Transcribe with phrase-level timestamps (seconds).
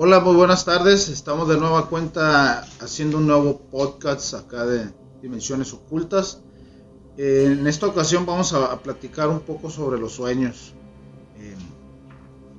[0.00, 1.08] Hola, muy buenas tardes.
[1.08, 4.92] Estamos de nueva cuenta haciendo un nuevo podcast acá de
[5.22, 6.40] Dimensiones Ocultas.
[7.16, 10.74] Eh, en esta ocasión vamos a, a platicar un poco sobre los sueños.
[11.36, 11.56] Eh,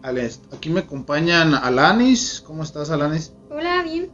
[0.01, 2.43] Alex, aquí me acompañan Alanis.
[2.45, 3.31] ¿Cómo estás, Alanis?
[3.49, 4.11] Hola, bien.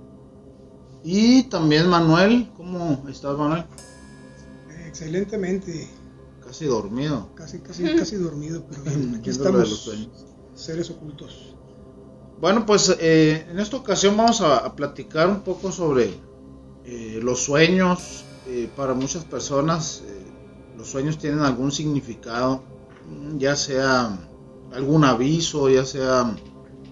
[1.04, 2.52] Y también Manuel.
[2.56, 3.66] ¿Cómo estás, Manuel?
[4.86, 5.90] Excelentemente.
[6.46, 7.32] Casi dormido.
[7.34, 9.16] Casi, casi, casi dormido, pero bien.
[9.20, 9.70] Aquí Entiendo lo de estamos.
[9.72, 10.26] los sueños.
[10.54, 11.55] Seres ocultos.
[12.40, 16.14] Bueno, pues eh, en esta ocasión vamos a, platicar un poco sobre
[16.86, 18.26] eh, los sueños.
[18.48, 20.26] Eh, para muchas personas eh,
[20.78, 22.64] los sueños tienen algún significado,
[23.10, 24.18] mm, ya sea
[24.74, 26.36] algún aviso, ya sea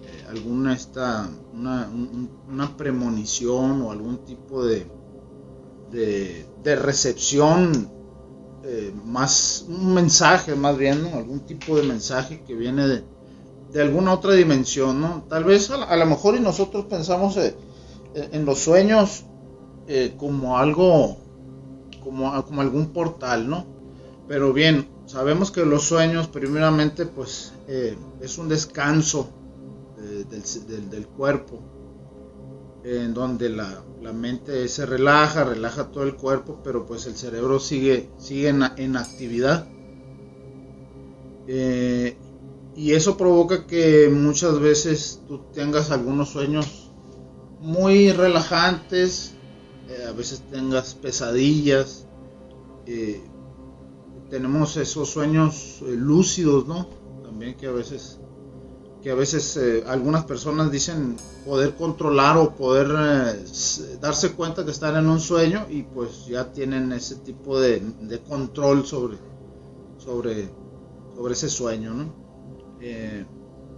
[0.02, 4.86] eh, alguna esta, una, un- una premonición o algún tipo de,
[5.90, 7.90] de, recepción,
[9.04, 13.04] más un mensaje más bien, algún tipo de mensaje que viene de,
[13.74, 15.24] de alguna otra dimensión, ¿no?
[15.28, 17.56] Tal vez a, lo mejor y nosotros pensamos eh,
[18.14, 19.24] eh, en los sueños
[19.88, 21.16] eh, como algo,
[22.00, 23.66] como, algún portal, ¿no?
[24.28, 29.28] Pero bien, sabemos que los sueños primeramente pues es un descanso
[29.98, 31.58] del, cuerpo,
[32.84, 33.82] en donde la,
[34.14, 39.66] mente se relaja, relaja todo el cuerpo, pero pues el cerebro sigue, sigue en, actividad.
[42.76, 46.90] Y eso provoca que muchas veces tú tengas algunos sueños
[47.60, 49.34] muy relajantes,
[49.88, 52.06] eh, a veces tengas pesadillas,
[52.86, 53.22] eh,
[54.28, 56.88] tenemos esos sueños eh, lúcidos, ¿no?
[57.22, 58.18] También que a veces,
[59.02, 62.88] que a veces algunas personas dicen poder controlar o poder
[64.00, 68.20] darse cuenta que están en un sueño y pues ya tienen ese tipo de, de
[68.20, 69.18] control sobre,
[69.98, 70.48] sobre,
[71.14, 72.23] sobre ese sueño, ¿no?
[72.86, 73.24] Eh,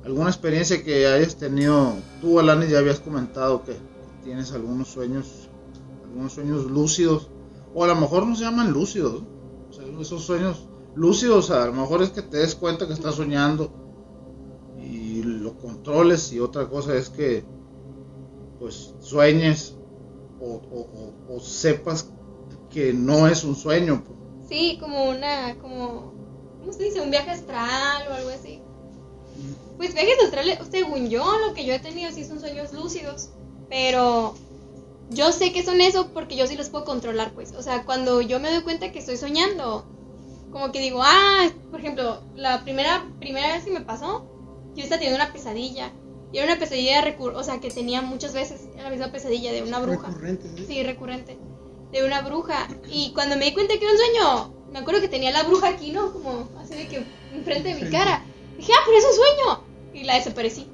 [0.04, 1.94] ¿Alguna experiencia que hayas tenido?
[2.20, 3.76] Tú, Alanis, ya habías comentado que
[4.24, 5.48] tienes algunos sueños,
[6.04, 7.30] algunos sueños lúcidos,
[7.72, 9.22] o a lo mejor no se llaman lúcidos.
[9.70, 13.14] O sea, esos sueños lúcidos a lo mejor es que te des cuenta que estás
[13.14, 13.70] soñando
[14.80, 17.44] y lo controles y otra cosa es que
[18.58, 19.76] pues sueñes
[20.40, 20.88] o, o-
[21.30, 22.10] o- o sepas
[22.70, 24.02] que no es un sueño.
[24.04, 24.48] pues.
[24.48, 26.12] Sí, como una, como,
[26.60, 27.00] ¿cómo se dice?
[27.00, 28.60] Un viaje astral o algo así.
[29.76, 33.28] Pues viajes astrales, según yo, lo que yo he tenido sí son sueños lúcidos,
[33.69, 34.34] pero
[35.10, 37.52] yo sé que son eso porque yo sí los puedo controlar, pues.
[37.52, 39.84] O sea, cuando yo me doy cuenta que estoy soñando,
[40.50, 44.26] como que digo, ah, por ejemplo, la primera, primera vez que me pasó,
[44.74, 45.92] yo estaba teniendo una pesadilla.
[46.32, 49.53] Y era una pesadilla recur o sea, que tenía muchas veces, era la misma pesadilla
[49.53, 50.08] de una bruja.
[50.08, 50.48] Recurrente.
[50.48, 50.64] ¿eh?
[50.66, 51.38] Sí, recurrente.
[51.92, 52.68] De una bruja.
[52.91, 55.68] Y cuando me di cuenta que era un sueño, me acuerdo que tenía la bruja
[55.68, 56.12] aquí, ¿no?
[56.12, 58.24] Como así de que enfrente de mi cara.
[58.56, 59.60] Dije, ah, pero es un sueño.
[59.94, 60.66] Y la desaparecí.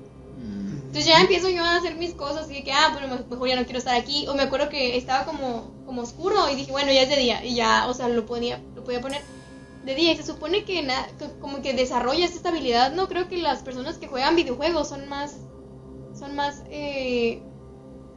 [0.87, 3.57] Entonces ya empiezo yo a hacer mis cosas y de que, ah, bueno, mejor ya
[3.57, 4.27] no quiero estar aquí.
[4.29, 7.43] O me acuerdo que estaba como, como oscuro y dije, bueno, ya es de día.
[7.45, 9.23] Y ya, o sea, lo podía, lo podía poner
[9.87, 10.13] de día.
[10.13, 12.93] Y se supone que, na- que como que desarrolla esta estabilidad.
[12.93, 15.37] No creo que las personas que juegan videojuegos son más,
[16.19, 17.43] son más, eh,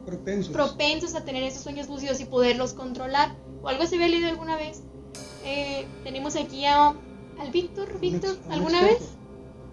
[0.04, 0.52] Propensos.
[0.52, 3.34] propensos a tener esos sueños lúcidos y poderlos controlar.
[3.62, 4.82] O algo se había leído alguna vez.
[5.44, 7.98] Eh, tenemos aquí a, al Víctor.
[8.00, 8.98] Víctor, ¿alguna vez?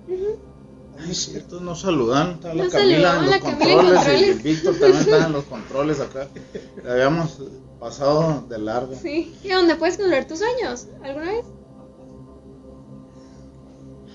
[0.08, 2.31] Ay, es cierto, nos saludan.
[2.31, 4.30] Está la Nos Camila en los la Camila en controles, y controles.
[4.30, 6.28] el Víctor también está en los controles acá.
[6.84, 7.41] Le habíamos
[7.80, 8.96] pasado de largo.
[9.02, 9.36] Sí.
[9.41, 9.78] ¿Qué onda?
[9.78, 10.88] ¿Puedes controlar tus sueños?
[11.03, 11.46] ¿Alguna vez?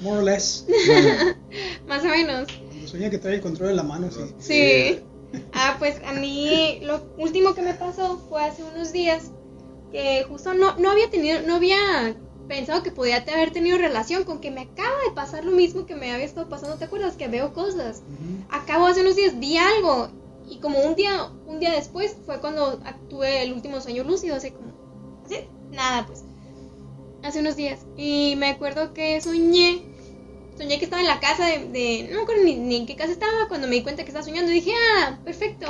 [0.00, 0.64] More or less.
[1.88, 2.48] Más o menos.
[2.86, 4.20] Sueña que trae el control en la mano, sí.
[4.38, 5.00] Sí.
[5.52, 9.30] Ah, pues a mí lo último que me pasó fue hace unos días
[9.92, 12.16] que justo no, no había tenido, no había
[12.48, 15.94] pensado que podía haber tenido relación con que me acaba de pasar lo mismo que
[15.94, 16.76] me había estado pasando.
[16.76, 17.16] ¿Te acuerdas?
[17.16, 18.02] Que veo cosas.
[18.50, 20.08] Acabo hace unos días, vi algo
[20.50, 22.80] y como un día, un día después fue cuando
[23.10, 24.72] tuve el último sueño lúcido, hace como,
[25.26, 26.24] hace nada pues,
[27.22, 27.80] hace unos días.
[27.96, 29.82] Y me acuerdo que soñé,
[30.56, 32.96] soñé que estaba en la casa de, de- no me acuerdo ni, ni en qué
[32.96, 35.66] casa estaba, cuando me di cuenta que estaba soñando dije, ah, perfecto,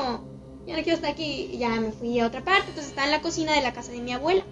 [0.66, 3.12] ya no quiero estar aquí, y ya me fui a otra parte, entonces estaba en
[3.12, 4.44] la cocina de la casa de mi abuela.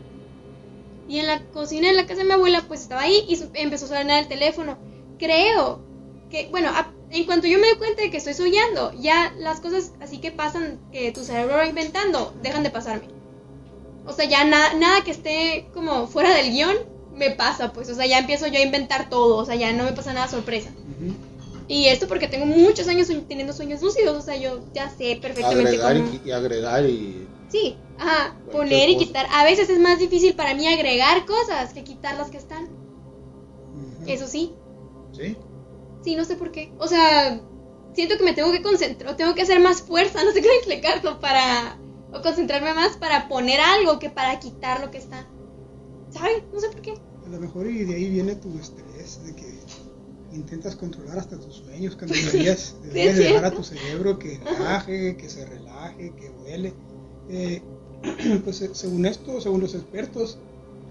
[1.08, 3.85] Y en la cocina de la casa de mi abuela, pues estaba ahí y empezó
[3.85, 4.76] a sonar el teléfono.
[5.19, 5.81] Creo
[6.31, 6.70] que, bueno,
[7.11, 10.32] en cuanto yo me doy cuenta de que estoy soñando, ya las cosas así que
[10.32, 13.06] pasan, que tu cerebro va inventando, dejan de pasarme.
[14.06, 16.76] O sea, ya na- nada que esté como fuera del guion
[17.14, 17.88] me pasa, pues.
[17.91, 20.29] O sea, ya empiezo yo a inventar todo, o sea, ya no me pasa nada
[20.29, 20.70] sorpresa.
[21.69, 25.19] Y esto porque tengo muchos años soñ- teniendo sueños lúcidos, o sea, yo ya sé
[25.21, 26.21] perfectamente Agregar cómo...
[26.25, 29.07] y, y agregar y Sí, ajá, poner y cosa.
[29.07, 29.27] quitar.
[29.33, 32.69] A veces es más difícil para mí agregar cosas que quitar las que están.
[34.07, 34.55] Eso sí,
[35.13, 35.37] ¿Sí?
[36.03, 36.73] sí, no sé por qué.
[36.79, 37.41] O sea,
[37.95, 41.19] siento que me tengo que concentrar, tengo que hacer más fuerza, no sé cómo explicarlo,
[41.21, 41.79] para,
[42.12, 45.27] o concentrarme más para poner algo que para quitar lo que está.
[46.11, 46.45] ¿Saben?
[46.53, 46.95] No sé por qué.
[47.25, 49.56] A lo mejor y de ahí viene tu estrés, de que
[50.37, 55.29] intentas controlar hasta tus sueños, cuando deberías, deberías dejar a tu cerebro que relaje, que
[55.29, 56.75] se relaje, que vuele.
[57.29, 57.62] Eh,
[58.44, 60.38] pues eh, según esto, según los expertos,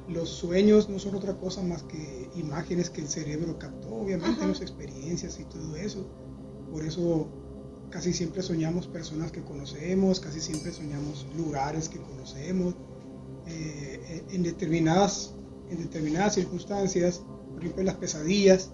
[0.08, 4.48] los sueños no son otra cosa más que imágenes que el cerebro captó, obviamente, Ajá.
[4.48, 6.06] las experiencias y todo eso.
[6.72, 7.28] Por eso
[7.90, 12.76] casi siempre soñamos personas que conocemos, casi siempre soñamos lugares que conocemos.
[13.48, 15.36] Eh, eh, en, determinadas,
[15.70, 17.22] en determinadas circunstancias,
[17.54, 18.72] por ejemplo en las pesadillas,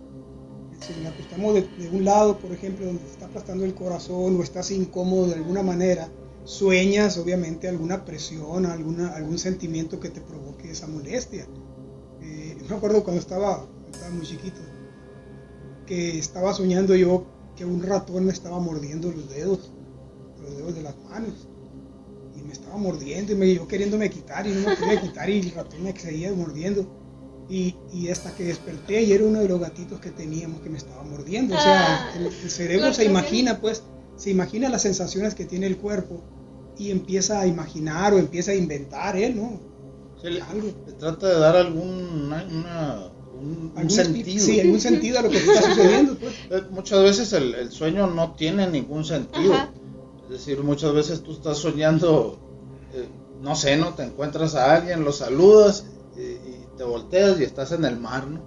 [0.82, 4.44] si nos acostamos de, un lado, por ejemplo, donde te está aplastando el corazón o
[4.44, 6.10] estás incómodo de alguna manera,
[6.44, 11.46] sueñas obviamente alguna presión, alguna, algún sentimiento que te provoque esa molestia.
[12.22, 14.60] Eh, me acuerdo cuando estaba, estaba muy chiquito,
[15.86, 17.26] que estaba soñando yo
[17.56, 19.72] que un ratón me estaba mordiendo los dedos,
[20.42, 21.48] los dedos de las manos.
[22.36, 25.40] Y me estaba mordiendo y me, yo queriéndome quitar y no me quería quitar y
[25.42, 27.01] el ratón me seguía mordiendo.
[27.52, 30.78] Y, y hasta que desperté y era uno de los gatitos que teníamos que me
[30.78, 31.54] estaba mordiendo.
[31.56, 33.84] O sea, Ah, el, el cerebro se imagina, pues,
[34.16, 36.24] se imagina las sensaciones que tiene el cuerpo
[36.78, 39.60] y empieza a imaginar o empieza a inventar él, ¿no?
[40.22, 40.68] Sí, le, Algo.
[40.88, 41.90] le trata de dar algún
[42.26, 44.46] una- una- un, Algún sentido.
[44.46, 46.34] Sí, algún sentido a lo que está sucediendo, pues.
[46.52, 49.54] Eh, Muchas veces el, el sueño no tiene ningún sentido.
[49.56, 49.74] Ajá.
[50.26, 52.40] Es decir, muchas veces tú estás soñando,
[52.94, 53.08] eh,
[53.42, 53.94] no sé, ¿no?
[53.96, 55.86] Te encuentras a alguien, lo saludas
[56.82, 58.42] te volteas y estás en el mar, ¿no?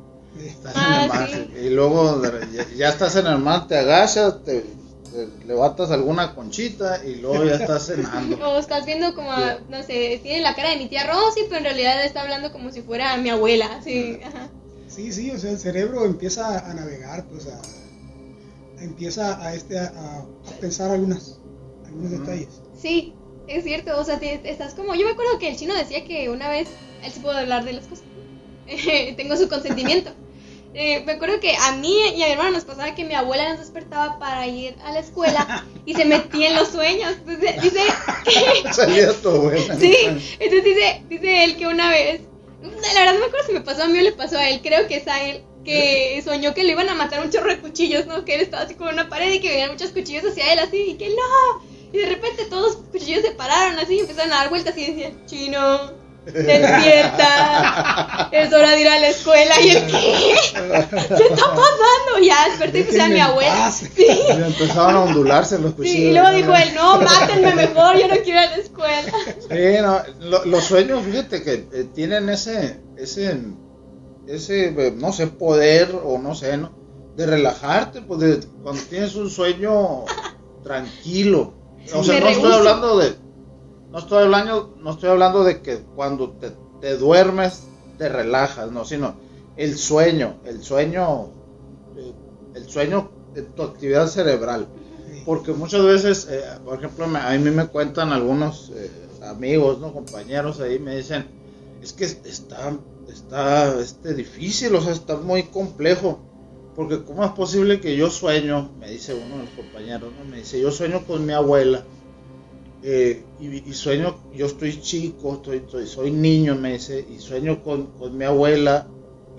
[0.45, 1.31] Estás Ah, en el mar.
[1.31, 1.67] sí.
[1.67, 2.21] Y luego
[2.53, 4.63] ya, ya estás en el mar, te agachas, te,
[5.13, 8.37] te levantas alguna conchita y luego ya estás cenando.
[8.45, 11.59] O estás viendo como, a- no sé, tiene la cara de mi tía Rosy, pero
[11.59, 14.49] en realidad está hablando como si fuera mi abuela, sí, ajá.
[14.89, 17.61] Sí, sí, o sea, el cerebro empieza a navegar, pues a,
[18.83, 20.25] empieza a este a, a
[20.61, 21.39] pensar algunas,
[21.87, 22.49] algunos detalles.
[22.77, 23.15] Sí,
[23.47, 26.29] es cierto, o sea, te- estás como, yo me acuerdo que el chino decía que
[26.31, 26.67] una vez,
[27.05, 28.05] él sí puede hablar de las cosas,
[29.17, 30.11] tengo su consentimiento.
[30.77, 33.51] Eh, me acuerdo que a mí y a mi hermano nos pasaba que mi abuela
[33.51, 37.13] nos despertaba para ir a la escuela y se metía en los sueños.
[37.19, 37.81] Entonces, dice
[38.25, 39.77] que, Salía tu abuela.
[39.79, 39.95] Sí,
[40.41, 42.23] entonces dice, dice él que una vez,
[42.63, 44.61] la verdad no me acuerdo si me pasó a mí o le pasó a él,
[44.63, 47.61] creo que es a él, que soñó que le iban a matar un chorro de
[47.61, 48.25] cuchillos, ¿no?
[48.25, 50.91] Que él estaba así con una pared y que venían muchos cuchillos hacia él así,
[50.91, 51.63] y que no.
[51.93, 54.87] Y de repente todos los cuchillos se pararon así y empezaron a dar vueltas y
[54.87, 55.93] decían, chino,
[56.25, 59.61] despierta, es hora de ir a la escuela.
[59.61, 60.35] Y él, ¿qué?
[60.55, 62.19] ¿Qué está pasando?
[62.23, 63.71] Ya desperté y puse a mi abuela.
[63.71, 63.89] Sí.
[63.99, 65.97] Y empezaban a ondularse los cuchillos.
[65.97, 69.13] Sí, y luego dijo él, no, mátenme mejor, yo no quiero ir a la escuela.
[69.51, 73.39] Sí, no, lo- los sueños, fíjate que eh, tienen ese, ese,
[74.27, 76.73] ese, eh, no sé, poder o no sé, ¿no?
[77.17, 80.05] De relajarte, pues de- cuando tienes un sueño
[80.63, 81.55] tranquilo.
[81.95, 83.15] O sea, me no estoy hablando de,
[83.95, 86.51] no estoy hablando, no estoy hablando de que cuando te,
[86.81, 87.63] te duermes
[87.97, 89.15] te relajas, no, sino
[89.57, 91.29] el sueño, el sueño,
[91.97, 92.13] eh,
[92.57, 94.67] el sueño de tu actividad cerebral.
[95.25, 98.91] Porque muchas veces, eh, por ejemplo, me- a mí me cuentan algunos eh,
[99.23, 99.93] amigos, ¿no?
[99.93, 101.27] compañeros ahí, me dicen,
[101.81, 102.77] es que está,
[103.09, 106.19] está este, difícil, o sea, está muy complejo.
[106.75, 110.29] Porque ¿cómo es posible que yo sueño, me dice uno de los compañeros, ¿no?
[110.29, 111.85] me dice, yo sueño con mi abuela,
[112.85, 117.63] eh, y, y sueño, yo estoy chico, estoy, estoy- soy niño, me dice, y sueño
[117.63, 118.87] con, con mi abuela,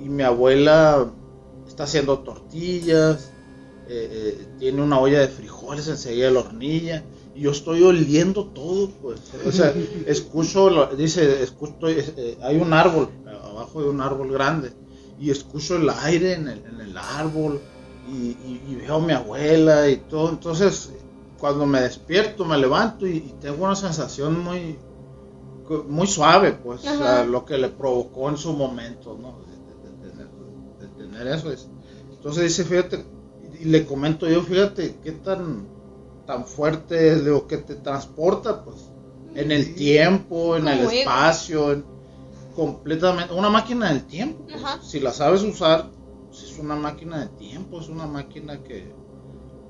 [0.03, 1.07] y mi abuela
[1.67, 3.31] está haciendo tortillas,
[3.87, 7.03] eh, eh, tiene una olla de frijoles enseguida de la hornilla
[7.35, 9.19] y yo estoy oliendo todo pues.
[9.45, 9.73] O sea
[10.07, 13.09] escucho dice escucho eh, hay un árbol
[13.43, 14.71] abajo de un árbol grande
[15.19, 17.61] y escucho el aire en el, en el árbol
[18.11, 20.89] y, y- y veo a mi abuela y todo entonces
[21.39, 24.77] cuando me despierto me levanto y, y tengo una sensación muy
[25.87, 26.83] muy suave pues
[27.25, 30.27] lo que le provocó en su momento no de, de- de tener,
[30.79, 31.67] de tener eso es
[32.11, 33.05] entonces dice, fíjate,
[33.61, 35.67] y le comento yo, fíjate, qué tan,
[36.25, 38.77] tan fuerte es lo que te transporta, pues,
[39.35, 41.85] en el tiempo, en el espacio, en-
[42.55, 44.43] completamente, una máquina del tiempo.
[44.47, 44.59] pues.
[44.81, 45.91] Si la sabes usar,
[46.29, 48.91] pues, es una máquina de tiempo, es una máquina que,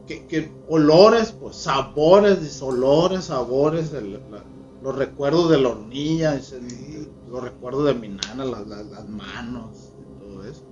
[0.08, 4.44] que, que olores, pues, sabores, olores, sabores, el- la-
[4.84, 7.08] los recuerdos de la hornilla, es el- Sí.
[7.30, 10.64] los recuerdos de mi nana, las, las- las manos, y todo eso.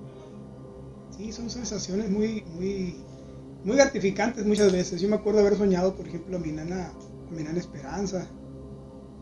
[1.18, 2.96] Sí, son sensaciones muy, muy,
[3.64, 5.02] muy gratificantes muchas veces.
[5.02, 6.92] Yo me acuerdo haber soñado, por ejemplo, a mi nana,
[7.30, 8.28] a mi nana Esperanza.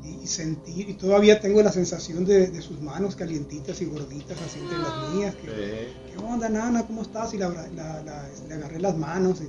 [0.03, 4.59] Y, sentir, y todavía tengo la sensación de, de sus manos calientitas y gorditas así
[4.59, 5.35] entre las mías.
[5.35, 6.11] que- Sí.
[6.11, 6.87] ¿Qué onda, nana?
[6.87, 7.35] ¿Cómo estás?
[7.35, 9.47] Y la- la- le agarré las manos y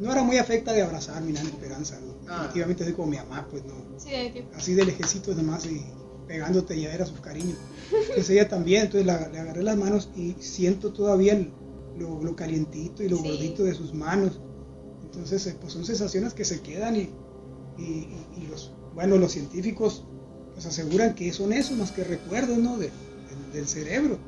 [0.00, 1.98] no era muy afecta de abrazar mi nana Esperanza.
[2.00, 2.14] ¿no?
[2.28, 2.34] Ah.
[2.42, 3.74] Definitivamente así como mi mamá, pues no.
[3.98, 5.82] Sí, de que- Así de lejecitos nomás y
[6.26, 7.54] pegándote ya era su cariño.
[7.92, 11.52] Entonces ella también, entonces la- le agarré las manos y siento todavía el-
[11.98, 13.22] lo, lo calientito y lo Sí.
[13.28, 14.40] gordito de sus manos.
[15.04, 17.10] Entonces, eh, pues son sensaciones que se quedan y,
[17.78, 20.04] y- y- y los, bueno, los científicos
[20.54, 22.76] pues aseguran que son eso más que recuerdos, ¿no?
[22.78, 24.18] De- del- del cerebro.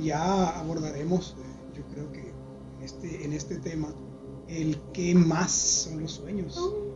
[0.00, 3.92] Y ya abordaremos, eh, yo creo que en este, en este tema,
[4.48, 6.56] el qué más son los sueños.
[6.58, 6.94] Oh,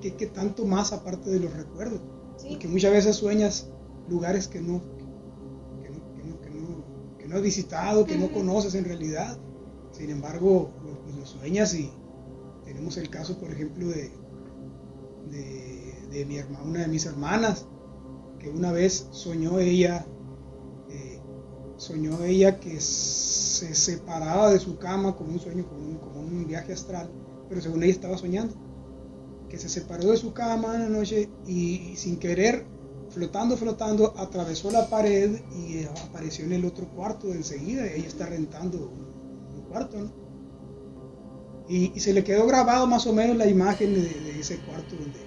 [0.00, 2.00] ¿Qué, qué- tanto más aparte de los recuerdos?
[2.36, 2.48] sí.
[2.50, 3.70] Porque muchas veces sueñas
[4.08, 4.80] lugares que no,
[5.82, 9.38] que no, que no, que no, que no has visitado, que no conoces en realidad.
[9.92, 11.90] Sin embargo, lo, pues lo sueñas y
[12.64, 14.10] tenemos el caso, por ejemplo, de,
[15.30, 17.66] de, de mi hermana, una de mis hermanas,
[18.38, 20.06] que una vez soñó ella,
[21.82, 25.80] soñó ella que se separaba de su cama como un sueño, como
[26.20, 27.10] un, un viaje astral,
[27.48, 28.54] pero según ella estaba soñando
[29.52, 32.64] que se separó de su cama una noche y, sin querer,
[33.10, 37.84] flotando, flotando, atravesó la pared y apareció en el otro cuarto de enseguida.
[37.86, 40.10] Ella está rentando un, cuarto, ¿no?
[41.68, 45.20] Y, se le quedó grabado más o menos la imagen de, ese cuarto donde,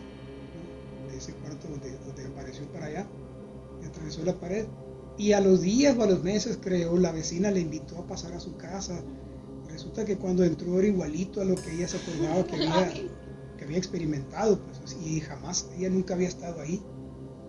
[1.11, 3.07] de ese cuarto donde, donde apareció para allá,
[3.83, 4.65] y atravesó la pared.
[5.17, 8.33] Y a los días o a los meses, creo, la vecina le invitó a pasar
[8.33, 9.01] a su casa.
[9.69, 12.93] Resulta que cuando entró era igualito a lo que ella se acordaba que había,
[13.57, 16.81] que había experimentado, pues, y jamás, ella nunca había estado ahí.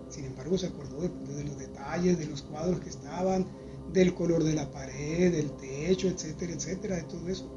[0.09, 3.47] Sin embargo, se acordó de, de los detalles, de los cuadros que estaban,
[3.93, 7.51] del color de la pared, del techo, etcétera, etcétera, de todo eso.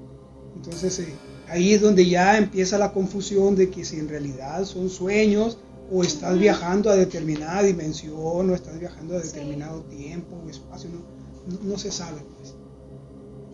[0.55, 1.13] Entonces, eh,
[1.47, 5.57] ahí es donde ya empieza la confusión de que si en realidad son sueños
[5.91, 9.27] o estás viajando a determinada dimensión o estás viajando a Sí.
[9.27, 10.99] determinado tiempo o espacio, no,
[11.55, 12.21] no, no se sabe.
[12.37, 12.53] Pues.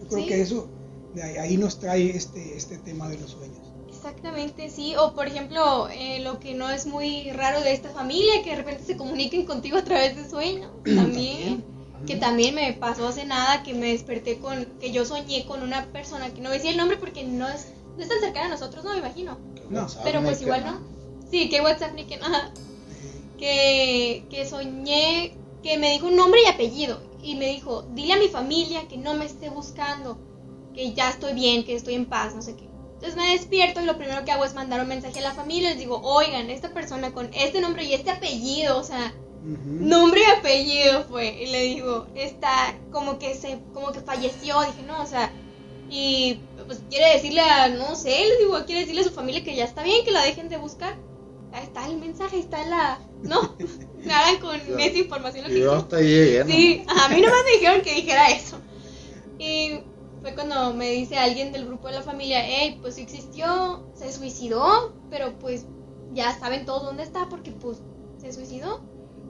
[0.01, 0.27] Yo creo Sí.
[0.27, 0.67] que eso,
[1.13, 3.59] de ahí, ahí nos trae este, este tema de los sueños.
[3.89, 4.95] Exactamente, sí.
[4.97, 8.55] O por ejemplo, eh, lo que no es muy raro de esta familia, que de
[8.57, 10.69] repente se comuniquen contigo a través de sueños.
[10.83, 11.63] También.
[12.05, 14.65] Que también me pasó hace nada que me desperté con.
[14.79, 18.03] que yo soñé con una persona que no decía el nombre porque no es, no
[18.03, 19.39] es tan cercana a nosotros, no me imagino.
[19.71, 20.79] No, Pero pues igual no.
[21.29, 22.53] Sí, que WhatsApp ni que nada.
[23.37, 25.33] Que, que soñé
[25.65, 27.01] que me dijo un nombre y apellido.
[27.21, 30.19] Y me dijo, dile a mi familia que no me esté buscando,
[30.75, 32.69] que ya estoy bien, que estoy en paz, no sé qué.
[32.93, 35.71] Entonces me despierto y lo primero que hago es mandar un mensaje a la familia.
[35.71, 39.13] Les digo, oigan, esta persona con este nombre y este apellido, o sea,
[39.43, 41.43] nombre y apellido fue.
[41.43, 44.61] Y le digo, está como que se, como que falleció.
[44.61, 45.31] Dije, no, o sea,
[45.89, 49.55] y pues quiere decirle a, no sé, les digo, quiere decirle a su familia que
[49.55, 50.95] ya está bien, que la dejen de buscar.
[51.61, 52.99] Está el mensaje, está la.
[53.23, 53.55] No,
[54.11, 56.51] hagan con esa información lo que yo hasta ahí llegué, ¿no?
[56.51, 58.57] Sí, a mí nomás me dijeron que dijera eso.
[59.39, 59.79] Y
[60.21, 64.11] fue cuando me dice alguien del grupo de la familia, hey, pues sí existió, se
[64.11, 65.65] suicidó, pero pues
[66.13, 67.77] ya saben todos dónde está porque pues
[68.19, 68.81] se suicidó.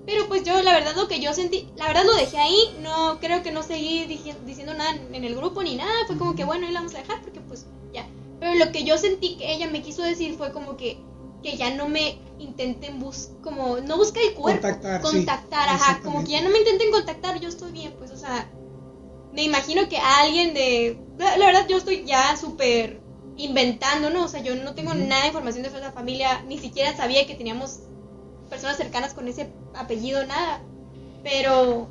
[0.05, 3.20] Pero pues yo la verdad lo que yo sentí, la verdad lo dejé ahí, no
[3.20, 6.67] creo que no seguí diciendo nada en el grupo ni nada, fue como que bueno,
[6.67, 8.08] ahí la vamos a dejar porque pues ya.
[8.39, 11.00] Pero lo que yo sentí que ella me quiso decir fue como que
[11.46, 14.68] que ya no me intenten bus como no busca el cuerpo
[15.02, 18.18] Contactar, sí, ajá como que ya no me intenten contactar yo estoy bien pues o
[18.18, 18.50] sea
[19.32, 23.00] me imagino que alguien de la, la verdad yo estoy ya súper
[23.38, 26.98] inventando no o sea yo no tengo nada de información de esa familia ni siquiera
[26.98, 27.82] sabía que teníamos
[28.50, 30.62] personas cercanas con ese apellido nada.
[31.24, 31.90] Pero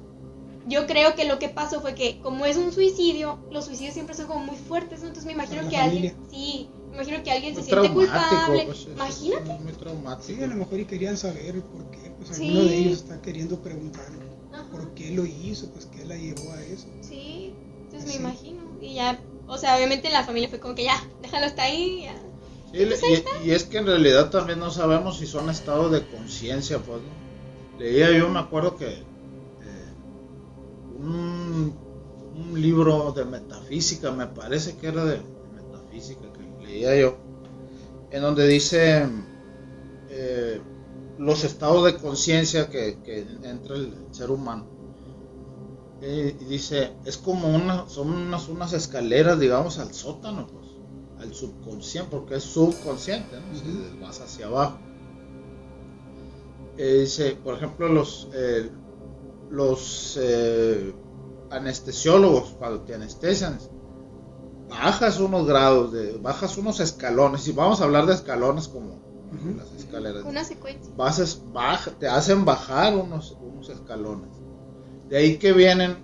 [0.66, 4.14] yo creo que lo que pasó fue que como es un suicidio los suicidios siempre
[4.14, 5.08] son como muy fuertes ¿no?
[5.08, 8.78] entonces me imagino que alguien sí imagino que alguien Muy se siente traumático, culpable pues,
[8.80, 10.26] es- imagínate es Muy traumático.
[10.38, 12.42] Sí, a lo mejor y querían saber por qué, pues Sí.
[12.48, 14.06] alguno de ellos está queriendo preguntar
[14.52, 14.68] Ajá.
[14.70, 16.86] por qué lo hizo, pues qué la llevó a eso.
[17.02, 17.52] Sí,
[17.84, 18.18] entonces Sí.
[18.18, 18.62] me imagino.
[18.80, 22.02] Y ya, o sea, obviamente la familia fue como que ya, déjalo hasta ahí.
[22.04, 22.14] Ya.
[22.72, 23.06] Sí,
[23.44, 27.00] y, y es que en realidad también no sabemos si son estados de conciencia, pues,
[27.02, 27.78] ¿no?
[27.78, 29.04] Leía yo, me acuerdo que eh,
[30.98, 31.74] un,
[32.34, 35.20] un libro de metafísica, me parece que era de
[35.54, 36.22] metafísica
[36.74, 37.16] leía yo,
[38.10, 39.06] en donde dice
[40.08, 40.60] eh,
[41.18, 44.66] los estados de conciencia que, que entra el ser humano.
[46.00, 50.66] Eh, y dice, es como una, son unas, unas escaleras, digamos, al sótano, pues
[51.18, 53.58] al subconsciente, porque es subconsciente, ¿no?
[53.58, 54.78] Si vas hacia abajo.
[56.76, 58.68] Eh, dice, por ejemplo, los, eh,
[59.50, 60.18] los
[61.50, 63.58] anestesiólogos, cuando te anestesian,
[64.74, 69.02] bajas unos grados, de, bajas unos escalones, y vamos a hablar de escalones como
[69.56, 70.24] las escaleras.
[70.24, 70.92] Una secuencia.
[70.96, 74.30] Bases, baja, te hacen bajar unos, unos escalones.
[75.08, 75.96] De ahí que vienen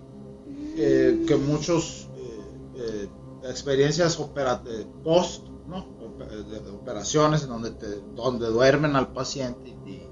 [0.77, 2.41] eh, que muchos eh,
[2.77, 3.09] eh,
[3.45, 4.63] experiencias opera-
[5.03, 5.87] post ¿no?
[6.19, 10.09] de operaciones donde, te, donde duermen al paciente y,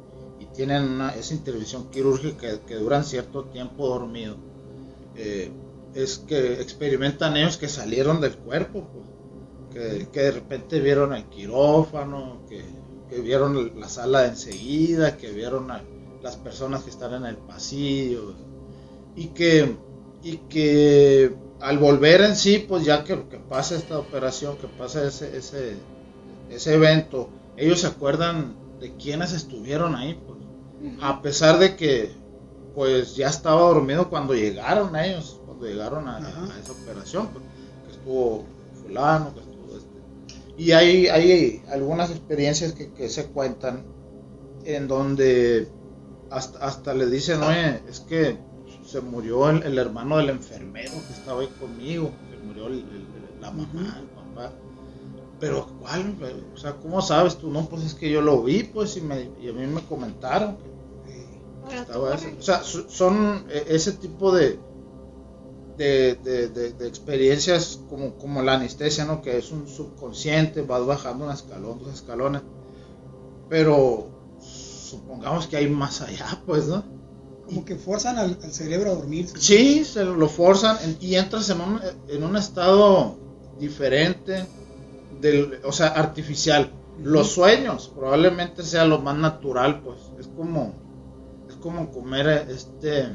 [0.54, 4.36] tienen una, esa intervención quirúrgica que, duran cierto tiempo dormido.
[5.94, 12.42] Es que experimentan ellos que salieron del cuerpo, pues, que, de repente vieron el quirófano,
[12.48, 12.62] que,
[13.20, 15.82] vieron la sala de enseguida, que vieron a
[16.22, 18.34] las personas que están en el pasillo
[19.16, 19.76] y que,
[20.22, 25.06] y que al volver en sí, pues ya que, que pasa esta operación, que pasa
[25.06, 25.76] ese, ese,
[26.50, 30.38] ese evento, ellos se acuerdan de quienes estuvieron ahí, pues,
[31.00, 32.10] a pesar de que
[32.74, 36.18] pues ya estaba dormido cuando llegaron ellos llegaron a,
[36.62, 37.44] esa operación, pues,
[37.86, 38.44] que estuvo
[38.82, 40.62] fulano, que estuvo este.
[40.62, 43.84] Y hay, hay algunas experiencias que, se cuentan
[44.64, 45.68] en donde
[46.30, 48.38] hasta, hasta le dicen, oye, es que
[48.88, 52.68] se murió el, hermano del enfermero que estaba ahí conmigo, se murió
[53.40, 54.52] la mamá, el papá.
[55.38, 56.16] Pero ¿cuál?
[56.54, 57.50] O sea, ¿cómo sabes tú?
[57.50, 60.56] No, pues es que yo lo vi, pues, y, me, y a mí me comentaron
[61.68, 62.28] que estaba eso.
[62.38, 64.58] O sea, son e, ese tipo de,
[65.78, 69.22] de, experiencias como, como la anestesia, ¿no?
[69.22, 72.42] Que es un subconsciente, vas bajando un escalón, dos escalones.
[73.48, 74.08] Pero
[74.40, 76.84] supongamos que hay más allá, pues, ¿no?
[77.46, 79.28] Como que forzan al, cerebro a dormir.
[79.38, 83.16] Sí, se lo forzan y entras en un, en un estado
[83.58, 84.44] diferente,
[85.20, 86.70] del, o sea, artificial.
[87.02, 89.98] Los sueños probablemente sea lo más natural, pues.
[90.18, 90.74] Es como,
[91.48, 93.08] es como comer este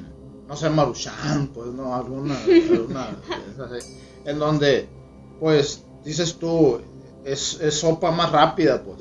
[0.47, 2.37] no sé, Maruchan, pues no, alguna,
[2.69, 3.17] alguna
[4.25, 4.87] en donde,
[5.39, 6.79] pues, dices tú,
[7.23, 8.97] es, es sopa más rápida, pues.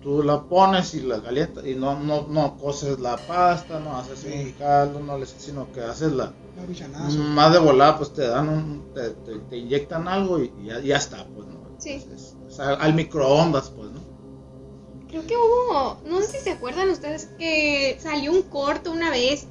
[0.00, 4.24] Tú la pones y la calientas y no, no, no coces la pasta, no haces
[4.24, 6.32] un caldo, no le, sino que haces la,
[7.34, 11.26] más de volada, pues te dan un, te, te, inyectan algo y ya, ya, está,
[11.34, 11.58] pues, ¿no?
[11.78, 12.04] Sí.
[12.58, 14.00] al microondas, pues, ¿no?
[15.08, 19.48] Creo que hubo, no sé si se acuerdan ustedes que salió un corto una vez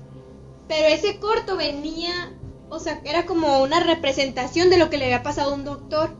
[0.68, 2.34] pero ese corto venía,
[2.70, 6.16] o sea, era como una representación de lo que le había pasado a un doctor.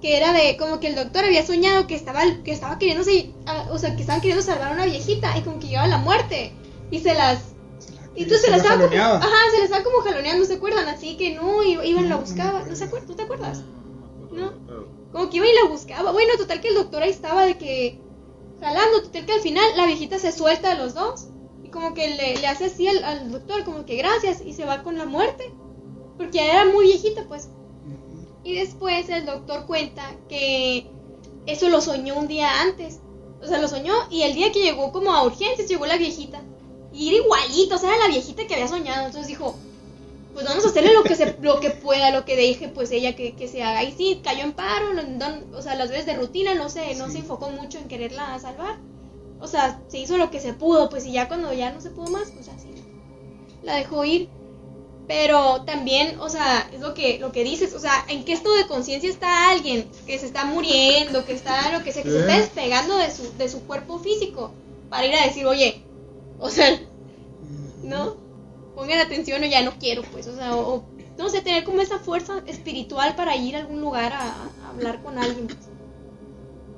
[0.00, 3.32] Que era de como que el doctor había soñado que estaba, que estaba queriéndose,
[3.70, 6.52] o sea, que estaban queriendo salvar a una viejita y como que llegaba la muerte.
[6.92, 7.40] Y se las
[8.14, 10.88] y entonces se la estaba como, ajá, se la estaba como jaloneando, ¿se acuerdan?
[10.88, 13.08] Así que no, iban y la buscaban, ¿no se acuerdan?
[13.08, 13.62] ¿Tú te acuerdas?
[14.32, 14.52] ¿No?
[15.12, 16.10] Como que iba y la buscaba.
[16.10, 18.00] Bueno, total que el doctor ahí estaba de que
[18.60, 21.28] jalando, total que al final la viejita se suelta de los dos
[21.70, 25.06] como que le, hace así al, doctor, como que gracias, y se va con la
[25.06, 25.52] muerte,
[26.16, 27.48] porque ya era muy viejita, pues.
[28.44, 30.90] Y después el doctor cuenta que
[31.46, 33.00] eso lo soñó un día antes.
[33.42, 36.42] O sea, lo soñó y el día que llegó como a urgencias llegó la viejita.
[36.92, 39.06] Y era igualito, o sea, era la viejita que había soñado.
[39.06, 39.54] Entonces dijo,
[40.32, 43.14] pues vamos a hacerle lo que se, lo que pueda, lo que deje pues ella
[43.14, 43.84] que, que se haga.
[43.84, 44.88] Y sí, cayó en paro,
[45.54, 48.78] o sea, las veces de rutina no se, no se enfocó mucho en quererla salvar
[49.40, 51.90] o sea, se hizo lo que se pudo, pues y ya cuando ya no se
[51.90, 52.68] pudo más, pues así
[53.62, 54.28] la dejó ir.
[55.06, 58.54] Pero también, o sea, es lo que, lo que dices, o sea, ¿en qué estado
[58.56, 62.18] de conciencia está alguien que se está muriendo, que está lo que sea, que se
[62.18, 64.50] está despegando de su, de su cuerpo físico
[64.90, 65.82] para ir a decir, oye,
[66.38, 66.78] o sea,
[67.82, 68.16] ¿no?
[68.74, 70.84] Pongan atención o ya no quiero, pues, o sea, o,
[71.16, 75.02] no sé, tener como esa fuerza espiritual para ir a algún lugar a, a hablar
[75.02, 75.46] con alguien.
[75.46, 75.58] Pues.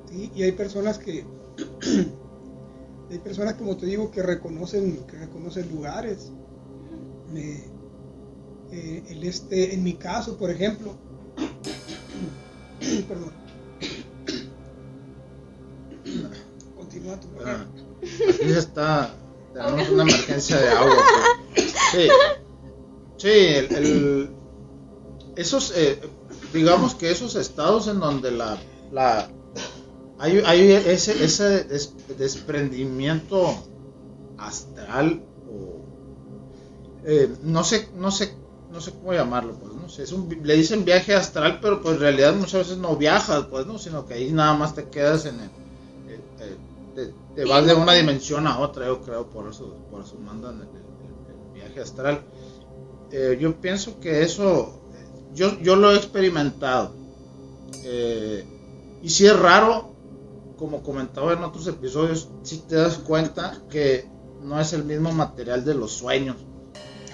[0.09, 1.25] Sí, y hay personas que
[3.11, 6.31] hay personas, como te digo, que reconocen, que reconocen lugares.
[7.35, 10.95] Eh, el este, en mi caso, por ejemplo,
[13.07, 13.33] perdón.
[16.77, 17.65] Continúa tu ah,
[18.29, 19.13] Aquí está,
[19.53, 20.95] tenemos una emergencia de agua.
[21.53, 21.73] Pues.
[21.91, 22.07] Sí,
[23.17, 24.29] sí el,
[25.35, 25.99] esos, eh,
[26.53, 28.57] digamos que esos estados en donde la,
[28.91, 29.29] la
[30.21, 31.65] hay, hay ese, ese
[32.17, 33.55] desprendimiento
[34.37, 35.81] astral o
[37.05, 38.35] eh, no sé no sé
[38.71, 41.95] no sé cómo llamarlo pues no sé es un, le dicen viaje astral pero pues
[41.95, 45.25] en realidad muchas veces no viajas pues no sino que ahí nada más te quedas
[45.25, 45.51] en el,
[47.35, 50.67] te, vas de una dimensión a otra yo creo por eso por eso mandan el,
[51.53, 52.21] viaje astral.
[53.11, 54.81] Eh, yo pienso que eso
[55.33, 56.93] yo yo lo he experimentado.
[57.83, 58.45] Eh,
[59.01, 59.90] y si es raro
[60.61, 64.07] como comentaba en otros episodios, si te das cuenta que
[64.43, 66.35] no es el mismo material de los sueños.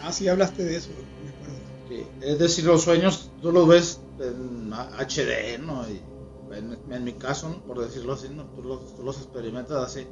[0.04, 0.90] Ah, sí, hablaste de eso,
[2.20, 5.88] es decir, los sueños tú los ves en HD, ¿no?
[5.90, 6.02] Y
[6.92, 8.44] en, mi caso, por decirlo así, ¿no?
[8.48, 10.06] tú, los, experimentas así.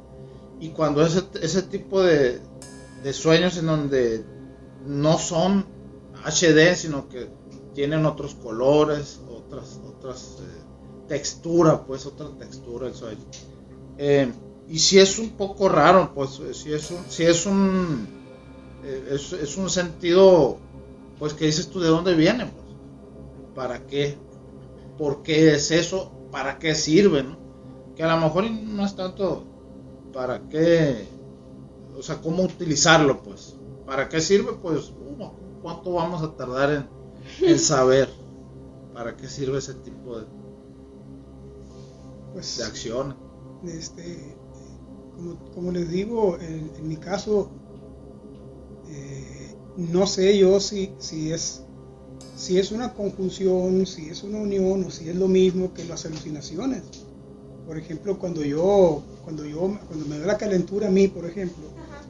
[0.58, 2.40] Y cuando ese, ese tipo de,
[3.02, 4.24] de sueños en donde
[4.86, 5.66] no son
[6.24, 7.28] HD, sino que
[7.74, 10.65] tienen otros colores, otras, otras eh,
[11.06, 13.24] textura, pues otra textura el sueño.
[13.98, 14.32] Eh,
[14.68, 18.08] y si es un poco raro, pues si es un, si es un,
[18.84, 20.58] eh, es, es un sentido,
[21.18, 22.66] pues que dices tú de dónde viene, pues,
[23.54, 24.18] para qué,
[24.98, 27.24] por qué es eso, para qué sirve.
[27.94, 29.44] Que a lo mejor no es tanto
[30.12, 31.06] para qué,
[31.96, 36.88] o sea, cómo utilizarlo, pues, para qué sirve, pues, uno, cuánto vamos a tardar en,
[37.48, 38.08] en saber
[38.92, 40.26] para qué sirve ese tipo de,
[42.36, 43.16] Pues, de acciones.
[43.64, 44.36] este,
[45.14, 47.48] como, como les digo, en, en mi caso,
[48.90, 51.62] eh, no sé yo si, si, es,
[52.36, 56.04] si es una conjunción, si es una unión o si es lo mismo que las
[56.04, 56.82] alucinaciones.
[57.66, 61.64] Por ejemplo, cuando yo, cuando yo, cuando me da la calentura a mí, por ejemplo,
[61.88, 62.02] Ajá.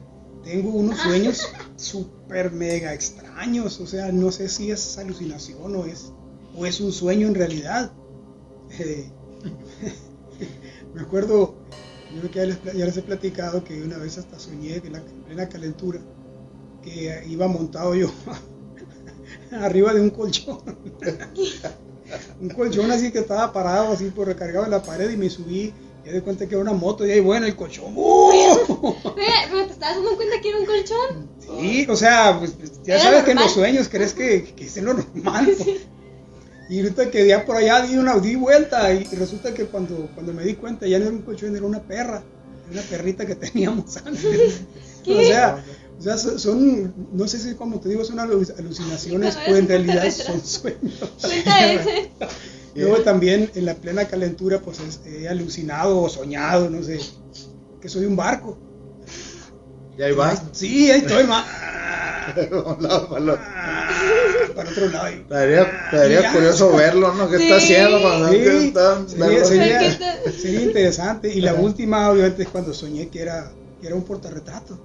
[0.43, 6.11] tengo unos sueños súper mega extraños, o sea, no sé si es alucinación o es,
[6.53, 7.93] o es un sueño en realidad.
[8.77, 9.09] Eh,
[10.97, 11.53] me acuerdo,
[12.11, 14.93] yo creo que ya les, ya he platicado que una vez hasta soñé que en
[14.93, 15.99] la en plena calentura,
[16.81, 18.11] que iba montado yo
[19.51, 20.59] arriba de un colchón.
[22.41, 25.71] un colchón así que estaba parado así por recargado en la pared y me subí
[26.03, 27.93] y de cuenta que era una moto y ahí bueno el colchón.
[27.95, 28.31] ¡uh!
[29.15, 31.29] Pero te estabas dando cuenta que era un colchón.
[31.39, 34.95] Sí, o sea, pues, ya sabes que en los sueños crees que, que es lo
[34.95, 35.53] normal.
[35.57, 35.87] pues.
[36.69, 40.33] Y ahorita que ya por allá di una di vuelta y resulta que cuando, cuando
[40.33, 42.23] me di cuenta ya no era un colchón, era una perra,
[42.69, 44.61] era una perrita que teníamos antes.
[45.03, 45.13] ¿Qué?
[45.17, 45.63] O sea,
[45.97, 49.43] o sea, so- son, no sé si como te digo, son alu- alucinaciones Sí, o
[49.45, 51.09] pero en realidad son sueños.
[52.75, 56.99] Luego también en la plena calentura pues es- he alucinado o soñado, no sé,
[57.81, 58.57] que soy un barco.
[59.97, 60.43] Y ahí vas.
[60.51, 61.43] Sí, ahí estoy, ma.
[64.57, 64.87] Para otro.
[64.87, 65.09] Ah, lado.
[65.11, 66.33] y- Te te daría Ya.
[66.33, 67.29] curioso verlo, ¿no?
[67.29, 69.15] ¿Qué está haciendo cuando Sí, está, sí,
[69.45, 70.33] sería, ¿Qué tal?
[70.33, 71.33] sería interesante.
[71.33, 74.77] Y la última, obviamente, es cuando soñé que era, que era un portarretrato.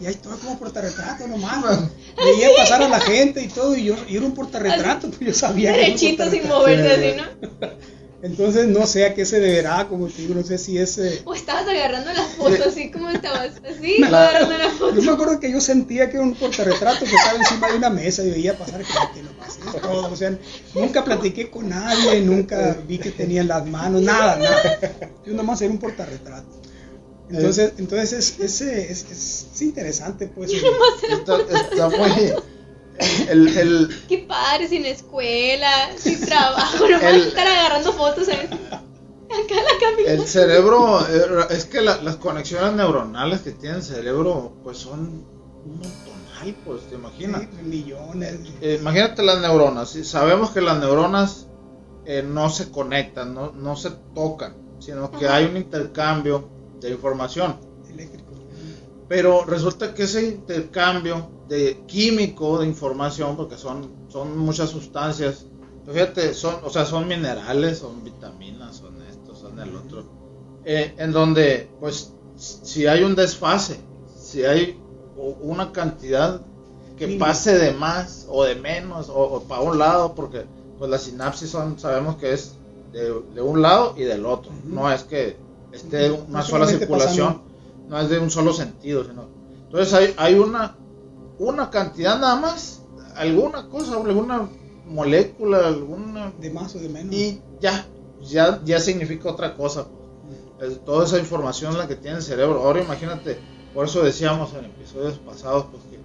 [0.00, 1.64] Y ahí estoy como portarretrato nomás.
[2.24, 5.34] Veía pasar a la gente y todo, y yo y era un portarretrato, pues yo
[5.34, 7.20] sabía que era un Derechito sin moverse Sí.
[7.20, 7.68] así, ¿no?
[8.22, 10.96] Entonces no sé a qué se deberá, como te digo, no sé si es...
[10.98, 13.50] eh, O estabas agarrando las fotos así como estabas.
[13.68, 14.14] Así, Claro.
[14.28, 14.94] agarrando la foto.
[14.94, 17.90] Yo me acuerdo que yo sentía que era un portarretrato que estaba encima de una
[17.90, 19.58] mesa y veía pasar gente nomás.
[19.74, 20.12] es todo.
[20.12, 20.38] O sea,
[20.74, 24.78] nunca platiqué con nadie, nunca vi que tenían las manos, nada, nada.
[25.26, 26.46] Yo nomás era un portarretrato.
[27.28, 30.52] Entonces, entonces es, es, es, es- es interesante, pues.
[31.10, 32.32] Está, está muy.
[33.28, 38.50] El, el, Qué padre, sin escuela, sin trabajo, nomás El- estar agarrando fotos ¿sabes?
[38.50, 39.54] acá
[39.98, 44.52] en la el cerebro, eh, es que la- las conexiones neuronales que tiene el cerebro,
[44.62, 45.24] pues son
[45.64, 47.42] un montonal, pues, te imaginas.
[47.42, 48.38] Sí, millones.
[48.60, 49.88] Eh, imagínate las neuronas.
[49.90, 50.04] ¿sí?
[50.04, 51.46] Sabemos que las neuronas
[52.04, 55.36] eh, no se conectan, no, no se tocan, sino que Ajá.
[55.36, 56.48] hay un intercambio
[56.80, 57.56] de información.
[57.88, 58.36] eléctricos.
[59.08, 65.44] Pero resulta que ese intercambio de químico de información, porque son, son muchas sustancias,
[65.84, 70.04] pues fíjate, son, o sea, son minerales, son vitaminas, son esto, son el otro,
[70.64, 73.76] eh, en donde, pues, si hay un desfase,
[74.16, 74.78] si hay
[75.42, 76.40] una cantidad
[76.96, 80.46] que pase de más o de menos, o, o para un lado, porque
[80.78, 82.54] pues las sinapsis son, sabemos que es
[82.92, 84.74] de, de un lado y del otro, Ujú.
[84.74, 85.36] no es que
[85.72, 87.44] esté No una sola solamente circulación pasando.
[87.88, 89.24] no es de un solo sentido, sino.
[89.66, 90.76] Entonces hay, hay una,
[91.42, 92.82] una cantidad nada más,
[93.16, 94.48] alguna cosa, alguna
[94.86, 96.32] molécula, alguna.
[96.40, 97.14] De más o de menos.
[97.14, 97.86] Y ya,
[98.22, 99.86] ya, ya significa otra cosa.
[100.60, 102.62] Es toda esa información la que tiene el cerebro.
[102.62, 103.38] Ahora imagínate,
[103.74, 105.98] por eso decíamos en episodios pasados, pues que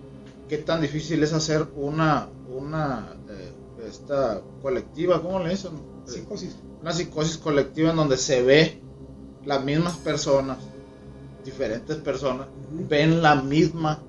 [0.47, 3.53] qué tan difícil es hacer una, una, eh,
[3.87, 5.71] esta colectiva, ¿cómo le dicen?
[6.05, 6.55] Psicosis.
[6.81, 8.81] una psicosis colectiva en donde se ve
[9.45, 10.57] las mismas personas,
[11.43, 12.47] diferentes personas,
[12.89, 14.01] ven la misma.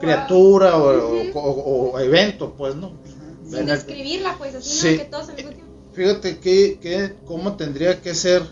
[0.00, 0.90] Criatura o,
[1.34, 2.92] o- o- o evento, pues, ¿no?
[3.48, 4.92] Sin describirla, pues así, Sí.
[4.92, 4.98] ¿no?
[4.98, 5.72] Que todos al mismo tiempo.
[5.92, 8.42] Fíjate que, que cómo tendría que ser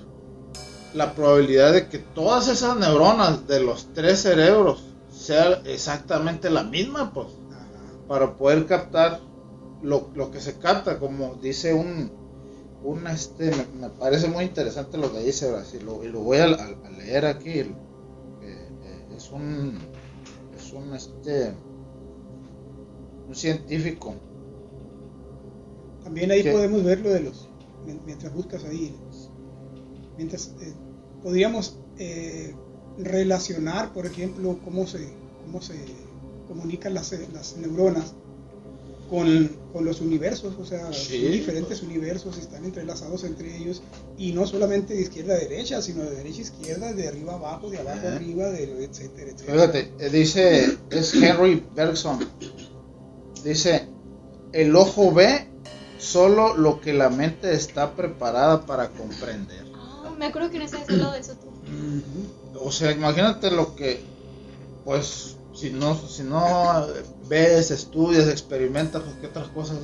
[0.94, 7.12] la probabilidad de que todas esas neuronas de los tres cerebros sea exactamente la misma,
[7.12, 7.28] pues,
[8.08, 9.20] para poder captar
[9.82, 12.12] lo, lo que se capta, como dice un,
[12.84, 16.38] un este, me, me parece muy interesante lo que dice Brasil, lo- y lo voy
[16.38, 16.48] a, a-
[16.86, 17.74] a leer aquí, eh,
[18.42, 19.78] eh, es un,
[20.72, 21.52] es un, este,
[23.28, 24.14] un científico,
[26.04, 27.48] También ahí podemos ver lo de los,
[27.86, 28.94] mien- mientras buscas ahí,
[30.16, 30.72] mientras eh,
[31.22, 32.54] podríamos eh,
[32.98, 35.08] relacionar, por ejemplo, cómo se,
[35.44, 35.74] cómo se
[36.48, 38.14] comunican las, las neuronas
[39.12, 41.82] con, con los universos, o sea, Sí, son diferentes pues.
[41.82, 43.82] universos, están entrelazados entre ellos,
[44.16, 47.36] y no solamente de izquierda a derecha, sino de derecha a izquierda, de arriba a
[47.36, 49.52] abajo, de abajo a arriba, de etcétera, etcétera.
[49.52, 52.26] Fíjate, eh, dice, es Henry Bergson.
[53.44, 53.86] Dice,
[54.52, 55.46] el ojo ve
[55.98, 59.66] solo lo que la mente está preparada para comprender.
[59.74, 61.50] Ah, me acuerdo que no estabas hablando de eso tú.
[62.58, 64.00] O sea, imagínate lo que,
[64.86, 66.86] pues, si no, si no
[67.28, 69.78] ves, estudias, experimentas, pues qué otras cosas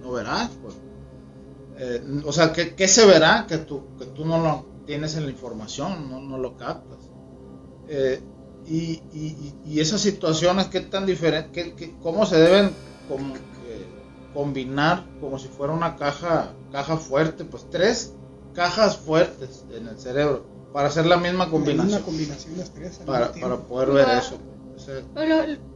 [0.00, 0.74] no, no verás, pues.
[1.78, 5.24] Eh, o sea, ¿qué, qué se verá que tú, que tú no lo tienes en
[5.24, 6.98] la información, no, no lo captas?
[7.88, 8.20] Eh,
[8.66, 12.70] y, y- y- esas situaciones, ¿qué tan diferentes, qué- qué- cómo se deben
[13.08, 13.32] com-
[14.32, 17.44] combinar como si fuera una caja, caja fuerte?
[17.44, 18.12] Pues tres
[18.54, 23.56] cajas fuertes en el cerebro para hacer la misma combinación combinación las tres al para,
[23.56, 24.36] poder ver eso.
[24.84, 25.02] Sea,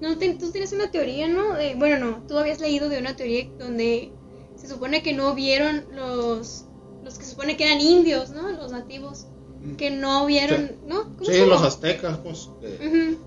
[0.01, 1.55] no te- tú tienes una teoría, ¿no?
[1.55, 4.13] De- bueno, no, tú habías leído de una teoría donde
[4.57, 6.65] se supone que no vieron los
[7.05, 8.49] los que se supone que eran indios, ¿no?
[8.53, 9.27] Los nativos,
[9.61, 9.75] Mm.
[9.77, 10.75] que no vieron, Sí.
[10.87, 11.03] ¿no?
[11.19, 13.19] ¿Cómo sí, los aztecas, pues, eh,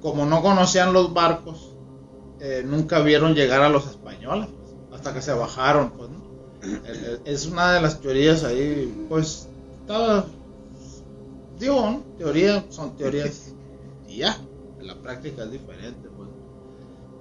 [0.00, 1.70] como no conocían los barcos,
[2.38, 6.18] eh, nunca vieron llegar a los españoles, pues, hasta que se bajaron, pues, ¿no?
[6.62, 9.48] Eh, eh, Es una de las teorías ahí, pues,
[9.80, 10.26] estaba,
[11.58, 12.02] digo,
[12.70, 13.52] son teorías,
[14.08, 14.38] y ya,
[15.04, 16.30] la práctica es diferente, pues,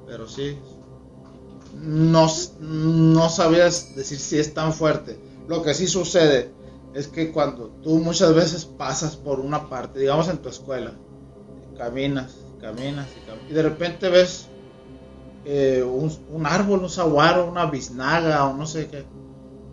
[0.05, 0.59] pero sí,
[1.71, 2.27] no,
[2.59, 5.23] no sabías decir si es tan fuerte.
[5.47, 6.55] Lo que sí sucede
[6.93, 11.01] es que cuando tú muchas veces pasas por una parte, digamos en tu escuela,
[11.73, 14.53] caminas, caminas y, cam- y de repente ves
[15.43, 19.13] eh, un, un árbol, un saguaro, una biznaga o no sé qué,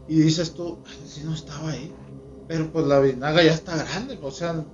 [0.06, 2.00] y dices tú, "Ay, si no estaba ahí,
[2.46, 4.66] pero pues la biznaga ya está grande, o sea,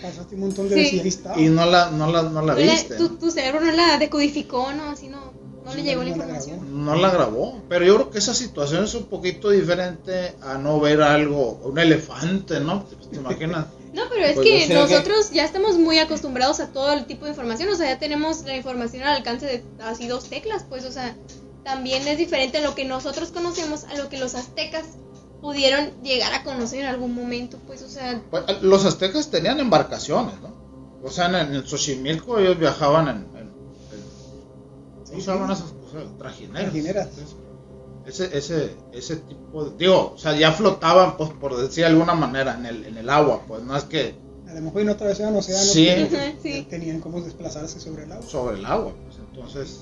[0.00, 0.80] Pasaste un montón de Sí.
[0.80, 1.40] veces y ahí está.
[1.40, 2.96] y no la, no la, no la No la- viste.
[2.96, 3.18] tu, ¿no?
[3.18, 4.90] tu cerebro no la decodificó, ¿no?
[4.90, 5.32] Así no,
[5.64, 6.84] no le llegó no la la información.
[6.84, 7.60] no la grabó.
[7.68, 11.78] Pero yo creo que esa situación es un poquito diferente a no ver algo, un
[11.78, 12.84] elefante, ¿no?
[12.84, 13.66] ¿Te, te imaginas?
[13.94, 16.92] No, pero es Pues que yo sé que- nosotros ya estamos muy acostumbrados a todo
[16.94, 20.24] el tipo de información, o sea, ya tenemos la información al alcance de así dos
[20.24, 21.14] teclas, pues, o sea,
[21.62, 24.82] también es diferente a lo que nosotros conocemos a lo que los aztecas
[25.44, 30.40] pudieron llegar a conocer en algún momento, pues, o sea, Pues, los aztecas tenían embarcaciones,
[30.40, 30.54] ¿no?
[31.04, 33.16] O sea, en, en el Xochimilco ellos viajaban en...
[33.16, 33.52] en-
[33.92, 36.04] en- ¿Cómo se llaman esas cosas?
[36.18, 36.62] Trajineras.
[36.62, 37.08] Trajineras.
[38.06, 39.76] Ese, ese, ese tipo de...
[39.76, 43.10] Digo, o sea, ya flotaban, pues, por decir de alguna manera, en el, en el
[43.10, 44.14] agua, pues, no es que
[44.48, 46.08] A lo mejor y no atravesaban océanos, Sí.
[46.42, 46.66] sí.
[46.70, 48.26] tenían cómo desplazarse sobre el agua.
[48.26, 48.92] sobre el agua.
[49.04, 49.80] Pues entonces,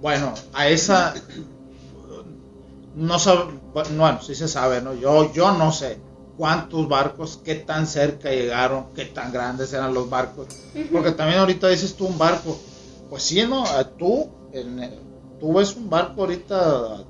[0.00, 1.14] bueno, a esa
[2.94, 4.94] no sabe, bueno, sí se sabe, ¿no?
[4.94, 5.98] Yo, yo no sé
[6.36, 10.46] cuántos barcos, qué tan cerca llegaron, qué tan grandes eran los barcos,
[10.92, 12.56] porque también ahorita dices tú un barco,
[13.10, 13.64] pues sí, ¿no?
[13.64, 14.90] A Tú, en,
[15.40, 17.04] tú ves un barco ahorita a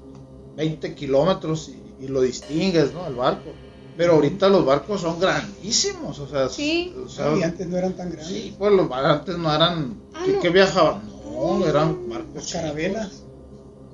[0.56, 3.06] 20 kilómetros y, y lo distingues, ¿no?
[3.06, 3.50] El barco.
[3.96, 6.94] Pero ahorita los barcos son grandísimos, o sea, Sí.
[7.04, 8.26] o sea, y antes no eran tan grandes.
[8.28, 10.00] Sí, pues los bar- antes no eran.
[10.12, 10.40] Ah, ¿qué, no.
[10.40, 11.02] qué viajaban?
[11.24, 13.22] No, eran barcos Las carabelas.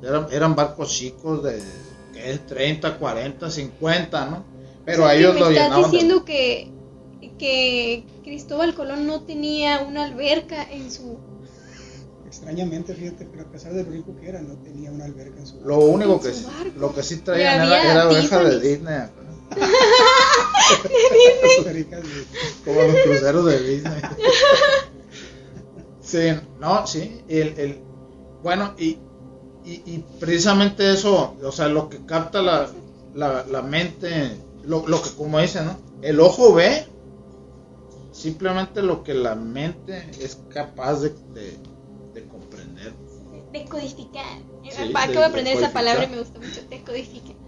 [0.03, 1.61] Eran, eran barcos chicos de
[2.15, 2.39] ¿qué?
[2.49, 4.45] 30, 40, 50, ¿no?
[4.85, 5.83] Pero o sea, a ellos me lo estás llenaban.
[5.83, 6.71] de- diciendo que,
[7.39, 11.19] que Cristóbal Colón no tenía una alberca en su...
[12.27, 15.47] Extrañamente, fíjate, pero a pesar de lo rico que era, no tenía una alberca en
[15.47, 16.79] su Lo único que, sí- barco.
[16.79, 18.61] lo que sí traían era, era oveja de.
[18.61, 18.95] Disney.
[18.95, 19.21] De-
[22.65, 24.01] Como los cruceros de Disney.
[26.03, 27.23] Sí, no, sí.
[27.29, 27.79] El, el,
[28.43, 28.99] bueno, y,
[29.65, 32.69] y, y precisamente eso, o sea, lo que capta la,
[33.15, 35.77] la, la mente, lo, lo que como dicen, ¿no?
[36.03, 36.87] El ojo ve
[38.13, 41.57] simplemente lo que la mente es capaz de, de,
[42.15, 42.93] de comprender.
[43.53, 44.25] Decodificar.
[44.63, 46.61] Sí, Acabo de- de aprender esa palabra y me gusta mucho.
[46.69, 47.37] Decodificar.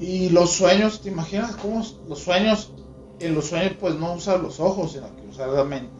[0.00, 2.72] Y los sueños, ¿te imaginas cómo los sueños,
[3.20, 5.92] en los sueños pues no usas los ojos, sino que usas la mente?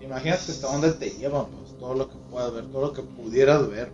[0.00, 3.68] Imagínate hasta dónde te llevan, pues todo lo que puedas ver, todo lo que pudieras
[3.68, 3.92] ver.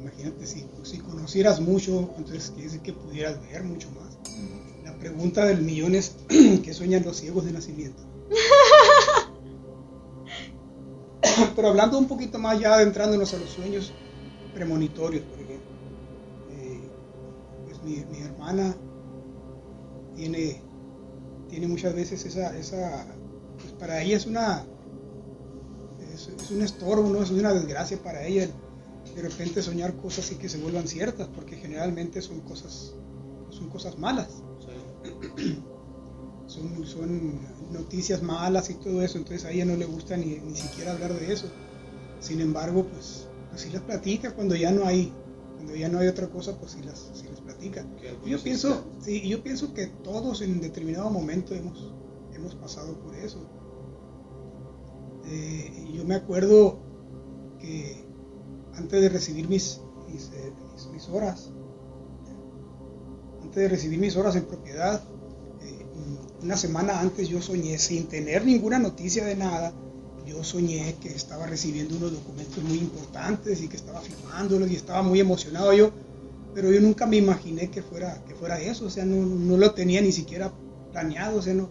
[0.00, 4.16] Imagínate, si, si conocieras mucho, entonces quiere decir que pudieras ver mucho más.
[4.84, 8.02] La pregunta del millón es, ¿qué sueñan los ciegos de nacimiento?
[11.56, 13.92] Pero hablando un poquito más ya adentrándonos a los sueños
[14.54, 15.68] premonitorios, por ejemplo.
[16.52, 16.80] Eh,
[17.66, 18.76] pues mi, mi hermana
[20.14, 20.62] tiene,
[21.48, 23.06] tiene muchas veces esa, esa
[23.58, 24.64] pues para ella es una
[26.14, 27.22] es, es un estorbo, ¿no?
[27.22, 28.52] es una desgracia para ella el
[29.14, 32.94] de repente soñar cosas y que se vuelvan ciertas, porque generalmente son cosas,
[33.50, 34.28] son cosas malas
[36.48, 37.40] son, son
[37.72, 41.12] noticias malas y todo eso, entonces a ella no le gusta ni, ni siquiera hablar
[41.12, 41.46] de eso.
[42.20, 45.12] Sin embargo, pues así las platica cuando ya no hay,
[45.54, 47.86] cuando ya no hay otra cosa, pues sí las, sí las platica.
[48.26, 51.92] Yo pienso, sí, yo pienso que todos en determinado momento hemos,
[52.34, 53.46] hemos pasado por eso.
[55.26, 56.80] Eh, yo me acuerdo
[57.60, 58.07] que
[58.78, 61.50] antes de recibir mis, mis, eh, mis- mis horas,
[63.42, 65.02] antes de recibir mis horas en propiedad,
[65.62, 65.86] eh,
[66.42, 69.72] una semana antes yo soñé, sin tener ninguna noticia de nada,
[70.26, 75.02] yo soñé que estaba recibiendo unos documentos muy importantes y que estaba firmándolos y estaba
[75.02, 75.90] muy emocionado yo,
[76.54, 79.72] pero yo nunca me imaginé que fuera, que fuera eso, o sea, no, no lo
[79.72, 80.52] tenía ni siquiera
[80.92, 81.70] planeado, o sea, no,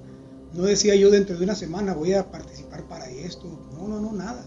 [0.54, 4.14] no decía yo dentro de una semana voy a participar para esto, no, no, no,
[4.14, 4.46] nada.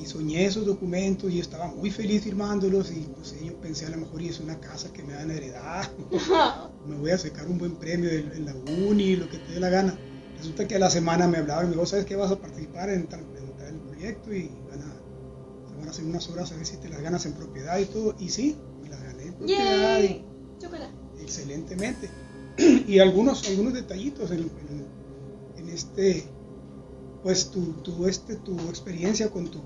[0.00, 3.90] Y soñé esos documentos y estaba muy feliz firmándolos y no sé, yo pensé a
[3.90, 5.90] lo mejor y es una casa que me van a heredar,
[6.88, 9.70] me voy a sacar un buen premio en, la uni, lo que te dé la
[9.70, 9.98] gana.
[10.36, 12.16] Resulta que a la semana me hablaban y me dijo, ¿sabes qué?
[12.16, 14.92] Vas a participar en tal, en tal proyecto y van a,
[15.70, 17.84] te van a hacer unas horas a ver si te las ganas en propiedad y
[17.86, 18.14] todo.
[18.18, 20.24] Y sí, me las gané en propiedad y
[21.22, 22.10] excelentemente.
[22.86, 24.86] y algunos, algunos detallitos en, en-
[25.56, 26.24] en este,
[27.22, 29.60] pues tu, tu, este, tu experiencia con tu,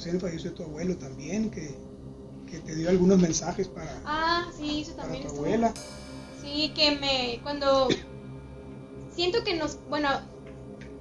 [0.00, 1.74] recién falleció tu abuelo también, que,
[2.50, 5.74] que te dio algunos mensajes para, Ah, sí, eso para tu abuela.
[6.40, 7.40] Sí, que me.
[7.42, 7.88] Cuando.
[9.14, 9.78] Siento que nos.
[9.90, 10.08] Bueno,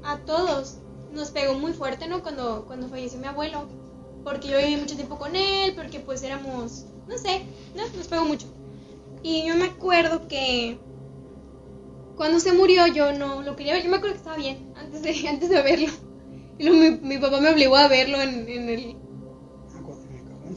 [0.03, 0.79] a todos
[1.13, 2.21] nos pegó muy fuerte, ¿no?
[2.21, 3.67] Cuando, cuando falleció mi abuelo.
[4.25, 6.85] Porque yo viví mucho tiempo con él, porque pues éramos.
[7.07, 7.83] No sé, ¿no?
[7.95, 8.47] Nos pegó mucho.
[9.23, 10.77] Y yo me acuerdo que.
[12.17, 13.83] Cuando se murió, yo no lo quería ver.
[13.83, 16.08] Yo me acuerdo que estaba bien antes de, antes de verlo.
[16.59, 18.97] Y mi, papá me obligó a verlo en, en el.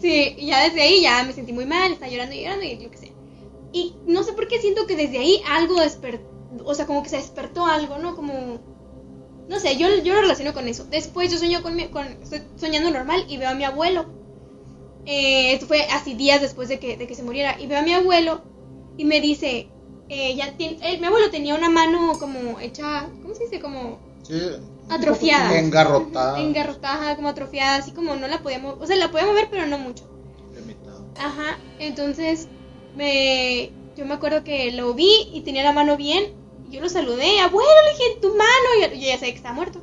[0.00, 2.76] Sí, y ya desde ahí ya me sentí muy mal, estaba llorando y llorando y
[2.76, 3.12] lo que sé.
[3.72, 6.26] Y no sé por qué siento que desde ahí algo despertó,
[6.64, 8.16] o sea, como que se despertó algo, ¿no?
[8.16, 8.58] Como,
[9.48, 10.84] no sé, yo, yo lo relaciono con eso.
[10.90, 14.06] Después yo sueño con, mi, con estoy soñando normal y veo a mi abuelo.
[15.06, 17.60] Eh, esto fue así días después de que, de que se muriera.
[17.60, 18.42] Y veo a mi abuelo
[18.96, 19.68] y me dice,
[20.08, 23.60] eh, ya eh, mi abuelo tenía una mano como hecha, ¿cómo se dice?
[23.60, 24.38] Como Sí,
[24.94, 25.58] atrofiada.
[25.58, 26.40] engarrotada.
[26.40, 29.78] Engarrotada, como atrofiada, así como no la podíamos, o sea, la podía mover, pero no
[29.78, 30.04] mucho.
[30.54, 31.06] limitado.
[31.18, 32.48] Ajá, entonces
[32.96, 36.34] me, yo me acuerdo que lo vi y tenía la mano bien.
[36.68, 38.94] Y yo lo saludé, abuelo, le dije, tu mano.
[38.94, 39.80] Y yo ya sabía que estaba muerto.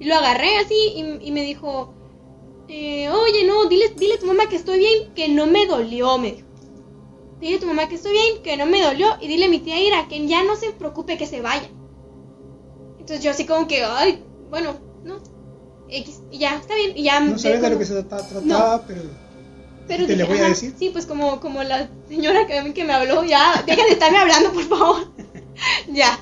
[0.00, 1.94] Y lo agarré así y, y me dijo,
[2.68, 6.18] eh, oye, no, dile, dile a tu mamá que estoy bien, que no me dolió,
[6.18, 6.48] me dijo.
[7.40, 9.16] Dile a tu mamá que estoy bien, que no me dolió.
[9.20, 11.68] Y dile a mi tía Ira que ya no se preocupe, que se vaya.
[12.98, 15.18] Entonces yo así como que, ay, bueno, no.
[15.88, 16.92] X, y ya, está bien.
[16.96, 19.00] Y ya No sabes de lo que se trata- trataba, pero,
[19.88, 20.74] pero te le dije, voy a decir.
[20.78, 24.52] Sí, pues como, como la señora que, que me habló, ya, deja de estarme hablando,
[24.52, 25.08] por favor.
[25.92, 26.18] ya.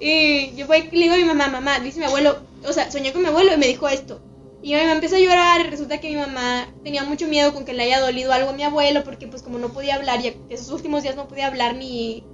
[0.00, 2.36] Y yo voy, le digo a mi mamá, mamá, dice mi abuelo,
[2.66, 4.20] o sea, soñé con mi abuelo y me dijo esto.
[4.62, 7.64] Y mi mamá empezó a llorar y resulta que mi mamá tenía mucho miedo con
[7.64, 10.32] que le haya dolido algo a mi abuelo porque pues como no podía hablar, ya
[10.48, 12.24] esos últimos días no podía hablar ni,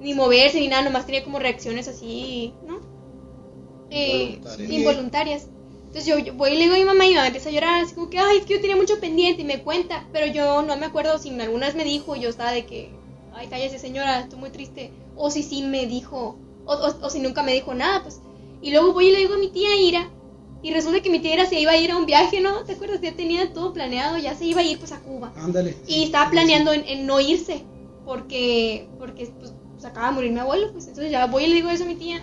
[0.00, 2.80] ni moverse ni nada, nomás tenía como reacciones así, ¿no?
[3.90, 4.70] Eh, Involuntarias.
[4.72, 5.46] involuntarias.
[5.86, 7.52] Entonces yo, yo voy y le digo a mi mamá y mi mamá empieza a
[7.52, 10.26] llorar, así como que, ay, es que yo tenía mucho pendiente y me cuenta, pero
[10.26, 12.90] yo no me acuerdo si alguna vez me dijo, yo estaba de que,
[13.32, 17.20] ay, cállese señora, estoy muy triste, o si sí me dijo, o, o- o si
[17.20, 18.20] nunca me dijo nada, pues.
[18.60, 20.10] Y luego voy y le digo a mi tía Ira,
[20.62, 22.64] y resulta que mi tía Ira se iba a ir a un viaje, ¿no?
[22.64, 23.00] ¿Te acuerdas?
[23.00, 25.32] Ya tenía todo planeado, ya se iba a ir pues a Cuba.
[25.36, 25.76] ándale.
[25.86, 27.62] Y estaba planeando en, en no irse,
[28.04, 31.54] porque, porque pues, se acaba de morir mi abuelo, pues entonces ya voy y le
[31.56, 32.22] digo eso a mi tía.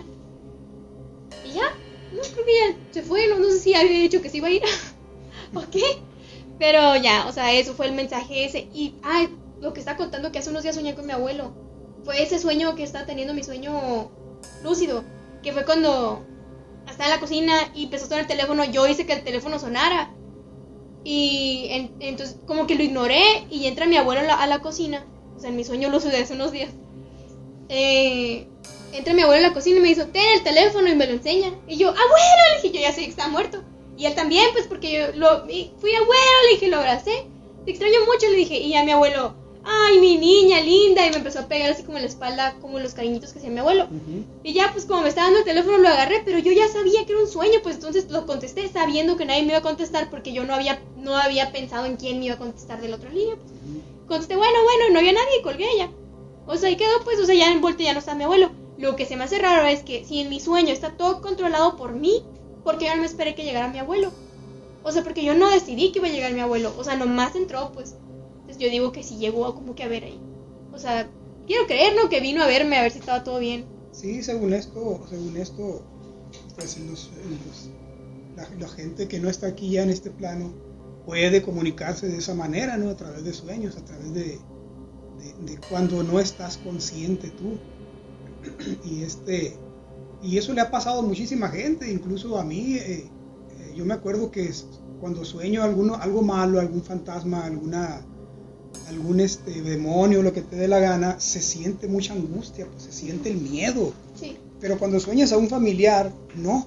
[1.54, 1.74] Ya,
[2.12, 4.48] no, creo que ya se fue, no, no sé si había dicho que se iba
[4.48, 4.62] a ir.
[5.54, 5.82] ¿O qué?
[6.58, 8.68] Pero ya, o sea, eso fue el mensaje ese.
[8.74, 9.28] Y, ay,
[9.60, 11.52] lo que está contando que hace unos días soñé con mi abuelo.
[12.04, 14.10] Fue ese sueño que estaba teniendo, mi sueño
[14.62, 15.04] lúcido.
[15.42, 16.22] Que fue cuando
[16.88, 18.64] estaba en la cocina y empezó a sonar el teléfono.
[18.64, 20.14] Yo hice que el teléfono sonara.
[21.02, 23.46] Y en- entonces, como que lo ignoré.
[23.50, 25.04] Y entra mi abuelo a la, a la cocina.
[25.36, 26.70] O sea, en mi sueño lúcido de hace unos días.
[27.68, 28.46] Eh,
[28.98, 31.12] entra mi abuelo a la cocina y me dice: Ten el teléfono y me lo
[31.12, 31.52] enseña.
[31.66, 33.62] Y yo, abuelo, le dije: Yo ya sé que está muerto.
[33.96, 37.26] Y él también, pues porque yo lo fui abuelo, le dije, lo abracé.
[37.64, 38.58] Te extraño mucho, le dije.
[38.58, 39.34] Y ya mi abuelo,
[39.64, 41.06] ay, mi niña linda.
[41.06, 43.50] Y me empezó a pegar así como en la espalda, como los cariñitos que hacía
[43.50, 43.88] mi abuelo.
[44.42, 47.04] Y ya, pues como me estaba dando el teléfono, lo agarré, pero yo ya sabía
[47.06, 50.10] que era un sueño, pues entonces lo contesté sabiendo que nadie me iba a contestar
[50.10, 53.10] porque yo no había, no había pensado en quién me iba a contestar del otro
[53.10, 53.36] línea.
[53.36, 53.52] Pues.
[54.08, 55.90] Contesté, bueno, bueno, no había nadie y colgué ya.
[56.46, 58.50] O sea, y quedó, pues, o sea, ya en vuelta ya no está mi abuelo.
[58.78, 61.76] Lo que se me hace raro es que si en mi sueño está todo controlado
[61.76, 62.24] por mí,
[62.64, 64.10] porque yo no me esperé que llegara mi abuelo.
[64.82, 66.74] O sea, porque yo no decidí que iba a llegar mi abuelo.
[66.76, 67.96] O sea, nomás entró, pues.
[68.40, 70.20] Entonces yo digo que si llegó como que a ver ahí.
[70.72, 71.08] O sea,
[71.46, 72.08] quiero creer, ¿no?
[72.08, 73.64] Que vino a verme a ver si estaba todo bien.
[73.92, 75.82] Sí, según esto, según esto,
[76.56, 77.10] pues los,
[78.36, 80.52] la, la gente que no está aquí ya en este plano,
[81.06, 82.90] puede comunicarse de esa manera, ¿no?
[82.90, 84.38] A través de sueños, a través de,
[85.44, 87.58] de, cuando no estás consciente tú.
[88.84, 89.56] Y este
[90.22, 92.76] y eso le ha pasado a muchísima gente, incluso a mí.
[92.76, 93.10] Eh,
[93.58, 94.50] eh, yo me acuerdo que
[95.00, 98.06] cuando sueño alguno, algo malo, algún fantasma, alguna
[98.88, 102.92] algún este demonio, lo que te dé la gana, se siente mucha angustia, pues se
[102.92, 103.92] siente el miedo.
[104.18, 104.36] Sí.
[104.60, 106.66] Pero cuando sueñas a un familiar, no.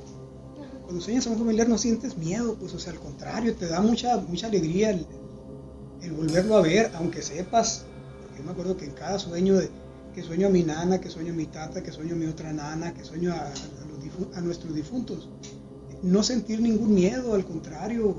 [0.84, 3.82] Cuando sueñas a un familiar no sientes miedo, pues o sea, al contrario, te da
[3.82, 5.06] mucha mucha alegría el,
[6.02, 7.86] el volverlo a ver, aunque sepas
[8.38, 9.70] yo me acuerdo que en cada sueño, de,
[10.18, 12.52] que sueño a mi nana, que sueño a mi tata, que sueño a mi otra
[12.52, 13.54] nana, que sueño a,
[14.34, 15.30] a, nuestros difuntos,
[16.02, 18.16] no sentir ningún miedo, al contrario,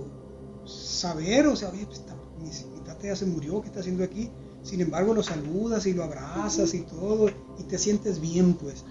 [0.64, 2.04] saber, o sea, oye, pues,
[2.40, 4.30] mi, tata ya se murió, ¿qué está haciendo aquí?
[4.62, 8.84] Sin embargo, lo saludas y lo abrazas y todo, y te sientes bien, pues.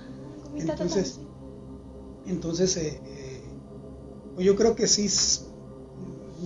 [0.58, 1.22] Entonces,
[2.26, 5.08] entonces eh, eh, yo creo que sí,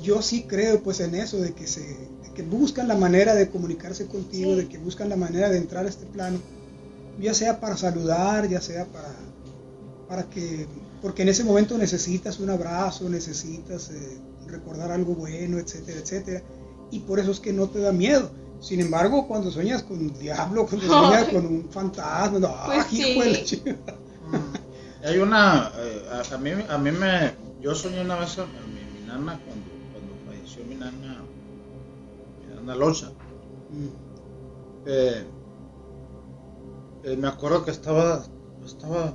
[0.03, 1.97] yo sí creo pues en eso, de que se
[2.34, 5.90] que buscan la manera de comunicarse contigo, de que buscan la manera de entrar a
[5.90, 6.40] este plano,
[7.20, 9.14] ya sea para saludar, ya sea para,
[10.08, 10.68] para que,
[11.02, 14.18] porque en ese momento necesitas un abrazo, necesitas eh,
[14.48, 16.42] recordar algo bueno, etcétera, etcétera,
[16.92, 18.30] y por eso es que no te da miedo.
[18.60, 22.86] Sin embargo, cuando sueñas con un diablo, cuando sueñas con un fantasma, no, pues
[23.46, 23.64] sí.
[23.66, 25.06] Mm.
[25.06, 29.08] Hay una, eh, a, mí, a mí me, yo soñé una vez a mi, mi
[29.08, 31.24] nana cuando, cuando falleció mi nana,
[32.60, 33.12] una locha.
[33.70, 34.12] Mm.
[34.86, 35.24] Eh,
[37.04, 38.24] eh, me acuerdo que estaba,
[38.66, 39.14] estaba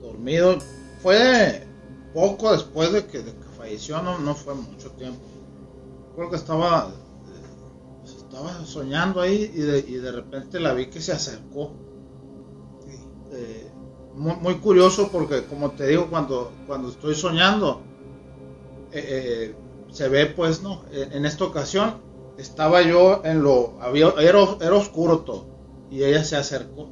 [0.00, 0.58] dormido.
[1.02, 1.66] Fue
[2.14, 3.22] poco después de que,
[3.56, 5.20] falleció, no, no fue mucho tiempo.
[6.14, 11.00] Creo que estaba, eh, estaba soñando ahí y de, y de, repente la vi que
[11.00, 11.72] se acercó.
[14.14, 17.82] muy, curioso porque, como te digo, cuando, cuando estoy soñando,
[19.90, 20.84] se ve pues, ¿no?
[20.90, 22.05] En esta ocasión
[22.38, 25.46] estaba yo en lo, había, era, era oscuro todo,
[25.90, 26.88] y ella se acercó,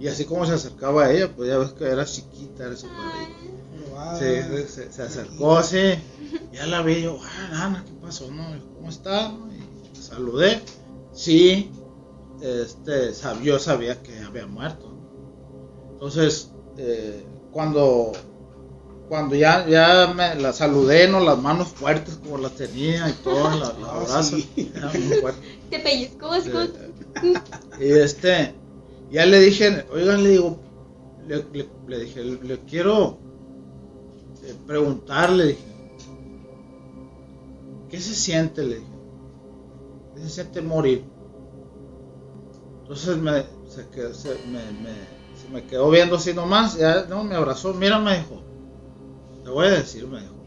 [0.00, 2.76] y así como se acercaba a ella, pues ya ves que era chiquita, era
[4.18, 5.94] se, se, acercó así,
[6.52, 8.30] ya la vi yo, ah, Ana, ¿qué pasó?
[8.30, 8.44] No?
[8.74, 9.32] ¿Cómo está?
[9.92, 10.60] Y saludé,
[11.12, 11.70] sí,
[12.40, 13.12] este,
[13.42, 14.92] yo sabía que había muerto.
[15.92, 18.12] Entonces, eh, cuando
[19.08, 23.50] cuando ya, ya me la saludé, no las manos fuertes como las tenía y todo,
[23.50, 24.36] la, la abrazo,
[25.70, 26.30] Te pellizcó,
[27.80, 28.54] Y este,
[29.10, 30.58] ya le dije, oigan, le digo,
[31.26, 31.44] le,
[31.86, 33.18] le, dije, le, quiero
[34.44, 35.64] eh, preguntarle, dije,
[37.90, 38.62] ¿qué se siente?
[38.62, 38.92] Le dije,
[40.14, 41.04] ¿qué se siente morir?
[42.82, 44.94] Entonces me, se, quedó, se, me, me,
[45.40, 48.42] se me quedó viendo así nomás, ya no, me abrazó, mira, me dijo,
[49.44, 50.42] te voy a decir, me dijo,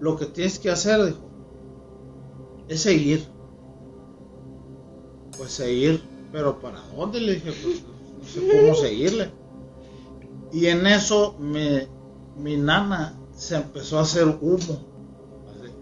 [0.00, 1.28] lo que tienes que hacer, dijo,
[2.68, 3.26] es seguir.
[5.36, 7.20] Pues seguir, pero ¿para dónde?
[7.20, 7.82] Le dije, pues
[8.18, 9.30] no sé cómo seguirle.
[10.52, 11.88] Y en eso me,
[12.36, 14.86] mi nana se empezó a hacer humo.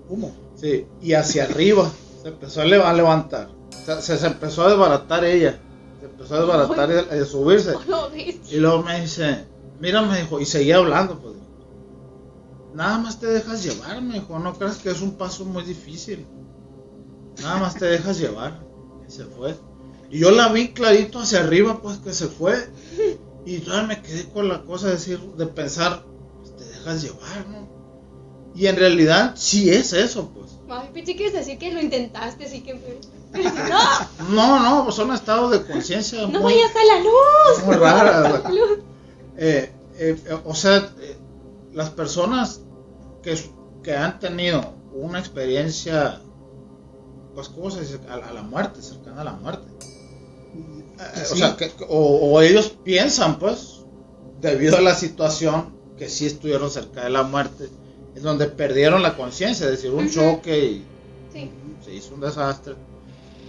[0.09, 0.35] Humo.
[0.55, 1.91] Sí, y hacia arriba.
[2.23, 3.51] Se empezó a levantar.
[3.85, 5.59] Se, se, empezó a desbaratar ella.
[6.01, 7.75] Se empezó a desbaratar y a subirse.
[8.51, 9.45] Y luego me dice,
[9.81, 11.36] mira, me dijo, y seguía hablando, pues
[12.77, 16.27] nada más te dejas llevar, mejor no creas que es un paso muy difícil.
[17.43, 18.63] Nada más te dejas llevar.
[19.09, 19.57] Y se fue.
[20.11, 22.55] Y yo la vi clarito hacia arriba, pues que se fue.
[23.47, 26.05] Y todavía me quedé con la cosa de decir, de pensar,
[26.39, 27.67] pues, te dejas llevar, ¿no?
[28.55, 30.59] Y en realidad sí es eso, pues.
[30.69, 32.75] Ay, pensé que decir que lo intentaste, así que...
[32.75, 34.29] no.
[34.31, 36.27] no, no, pues son estados de conciencia.
[36.27, 37.65] No vayas a la luz.
[37.65, 38.43] Muy raras.
[39.39, 40.17] Eh, eh,
[40.47, 41.19] o sea, eh,
[41.75, 42.63] las personas
[43.83, 46.21] que, han tenido una experiencia,
[47.35, 47.99] pues, ¿cómo se dice?
[48.09, 49.67] A, la muerte, cercana a la muerte.
[50.99, 53.85] Eh, o sea, que, o, ellos piensan, pues,
[54.41, 57.69] debido a la situación, que sí estuvieron cerca de la muerte,
[58.15, 60.85] es donde perdieron la conciencia, es decir, un choque y
[61.85, 62.75] se hizo un desastre.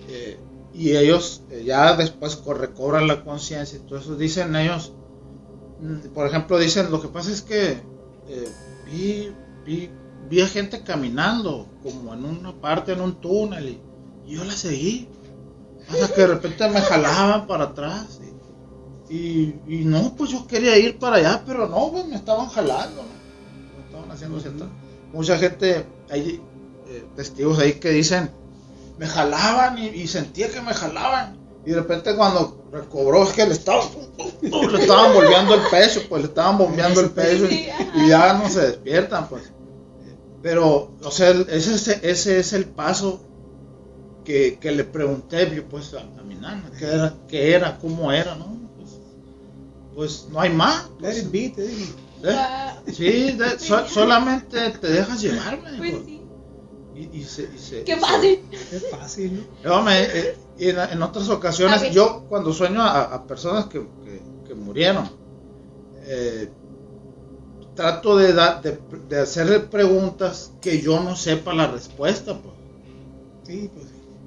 [0.09, 0.38] Eh,
[0.73, 4.93] y ellos eh, ya después recobran la conciencia, entonces dicen ellos,
[5.82, 7.82] mm, por ejemplo, dicen, lo que pasa es que
[8.86, 9.34] vi
[9.68, 13.70] vi, a gente caminando, como en una parte, en un túnel,
[14.26, 15.07] y, yo la seguí.
[15.89, 18.20] Hasta que de repente me jalaban para atrás.
[19.09, 23.03] Y, y, no, pues yo quería ir para allá, pero no, pues me estaban jalando.
[23.78, 24.65] Me estaban haciendo cierta.
[25.13, 26.41] Mucha gente, hay
[26.89, 28.30] eh, testigos ahí que dicen,
[28.97, 31.38] me jalaban y, sentía que me jalaban.
[31.65, 33.88] Y de repente cuando recobró es que le estaban,
[34.41, 38.49] le estaban volviendo el peso, pues le estaban bombeando el peso y, y ya no
[38.49, 39.53] se despiertan, pues
[40.47, 43.19] Pero, o sea, ese, es- ese es el paso
[44.23, 48.13] que, que le pregunté yo, pues a, a mi nana, qué era, qué era, cómo
[48.13, 48.55] era, ¿no?
[48.77, 48.91] Pues,
[49.93, 50.89] pues no hay más.
[51.01, 51.91] Let pues, it be, te digo.
[52.23, 52.35] ¿eh?
[52.93, 55.69] Sí, de- so- solamente te dejas llevarme.
[55.77, 56.05] pues pues.
[56.05, 56.21] sí.
[56.95, 58.39] Y, y se, y se- Qué fácil.
[58.71, 59.81] Es fácil, ¿no?
[59.83, 64.21] Me- eh, y en, en otras ocasiones, yo cuando sueño a, a personas que, que-
[64.47, 65.09] que murieron,
[66.05, 66.49] eh,
[67.78, 72.53] trato de, dar de, de hacerle preguntas que yo no sepa la respuesta, pues.
[73.45, 73.86] Sí, pues.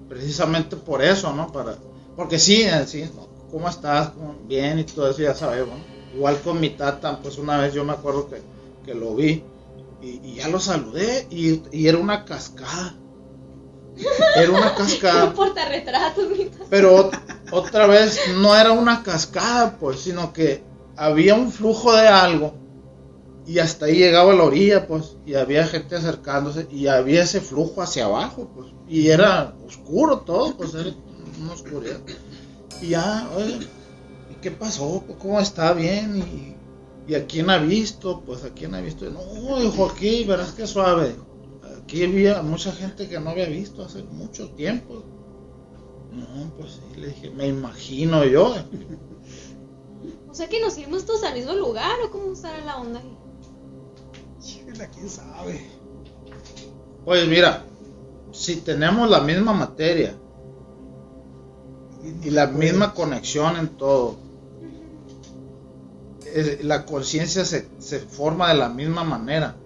[0.09, 1.53] Precisamente por eso, ¿no?
[1.53, 1.77] Para,
[2.17, 3.05] porque sí, sí.
[3.51, 4.09] ¿cómo estás?
[4.11, 5.77] ¿Cómo- Bien y todo eso ya sabemos.
[5.79, 6.17] ¿no?
[6.17, 8.41] Igual con mi tata, pues una vez yo me acuerdo que,
[8.87, 9.45] que lo vi
[10.03, 12.95] y, y ya lo saludé y, y era una cascada.
[14.37, 15.27] Era una cascada.
[16.37, 16.59] Mita.
[16.71, 17.21] Pero ot-
[17.53, 20.63] otra vez no era una cascada, pues, sino que
[20.97, 22.55] había un flujo de algo
[23.51, 27.83] y hasta ahí llegaba la orilla, pues, y había gente acercándose y había ese flujo
[27.83, 30.95] hacia abajo, pues, y era oscuro todo, pues, era
[31.43, 31.99] una oscuridad.
[32.81, 33.59] Y ya, oye,
[34.31, 35.03] ¿y qué pasó?
[35.05, 35.73] Pues, ¿Cómo está?
[35.73, 39.11] Bien, y, y a quién ha visto, pues, a quién ha visto.
[39.11, 41.17] No, dijo aquí, verás que suave.
[41.83, 45.03] Aquí había mucha gente que no había visto hace mucho tiempo.
[46.13, 48.55] No, pues sí, le dije, me imagino yo.
[50.29, 53.20] O sea que nos iremos todos al mismo lugar o cómo estará la onda ahí.
[54.41, 55.61] Quién sabe.
[57.05, 57.65] Pues mira,
[58.33, 60.15] si tenemos la misma materia
[62.23, 64.17] y la misma conexión en todo,
[66.63, 69.57] la conciencia se, se forma de la misma manera,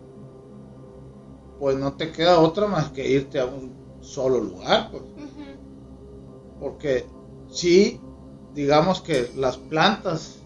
[1.58, 5.02] pues no te queda otra más que irte a un solo lugar, pues.
[6.60, 7.06] Porque
[7.50, 8.00] sí,
[8.54, 10.38] digamos que las plantas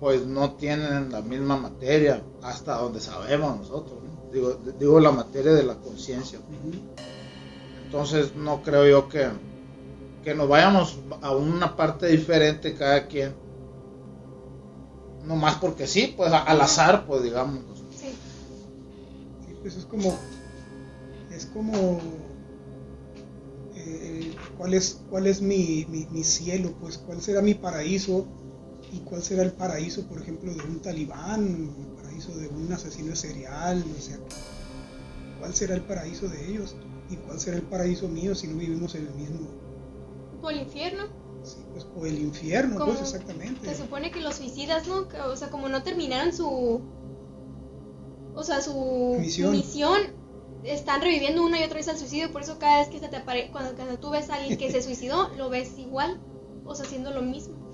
[0.00, 4.16] pues no tienen la misma materia hasta donde sabemos nosotros, ¿no?
[4.32, 6.38] digo, digo la materia de la conciencia.
[7.84, 9.28] Entonces no creo yo que,
[10.22, 13.34] que nos vayamos a una parte diferente cada quien.
[15.24, 17.60] No más porque sí, pues al azar, pues digamos.
[17.90, 18.14] Sí.
[19.46, 20.16] Sí, pues es como.
[21.32, 22.00] Es como.
[23.74, 26.74] eh, ¿cuál, es, ¿Cuál es mi, mi, mi cielo?
[26.80, 28.26] Pues, ¿cuál será mi paraíso?
[28.92, 31.74] ¿Y cuál será el paraíso, por ejemplo, de un talibán?
[31.78, 33.84] ¿El paraíso de un asesino serial?
[33.96, 34.18] O sea,
[35.38, 36.76] ¿cuál será el paraíso de ellos?
[37.10, 39.48] ¿Y cuál será el paraíso mío si no vivimos en el mismo?
[40.42, 41.04] O el infierno.
[41.42, 43.68] Sí, pues, o el infierno, Como pues exactamente.
[43.68, 45.06] Se supone que los suicidas, ¿no?
[45.30, 46.80] O sea, como no terminaron su.
[48.34, 49.52] O sea, su Misión.
[49.52, 50.00] misión,
[50.64, 52.32] están reviviendo una y otra vez al suicidio.
[52.32, 54.70] Por eso cada vez que se te apare cuando, cuando tú ves a alguien que
[54.70, 56.20] se suicidó, lo ves igual.
[56.64, 57.65] O sea, haciendo lo mismo.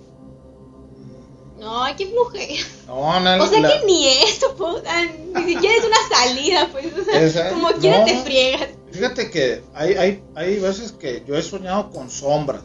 [1.63, 2.67] No, qué flujera.
[2.89, 4.83] No, no, O sea la- que ni eso, pues,
[5.35, 6.87] ni siquiera es una salida, pues.
[6.99, 8.05] O sea, Esa- como quiera no.
[8.05, 8.69] te friegas.
[8.91, 12.63] Fíjate que hay, hay, hay veces que yo he soñado con sombras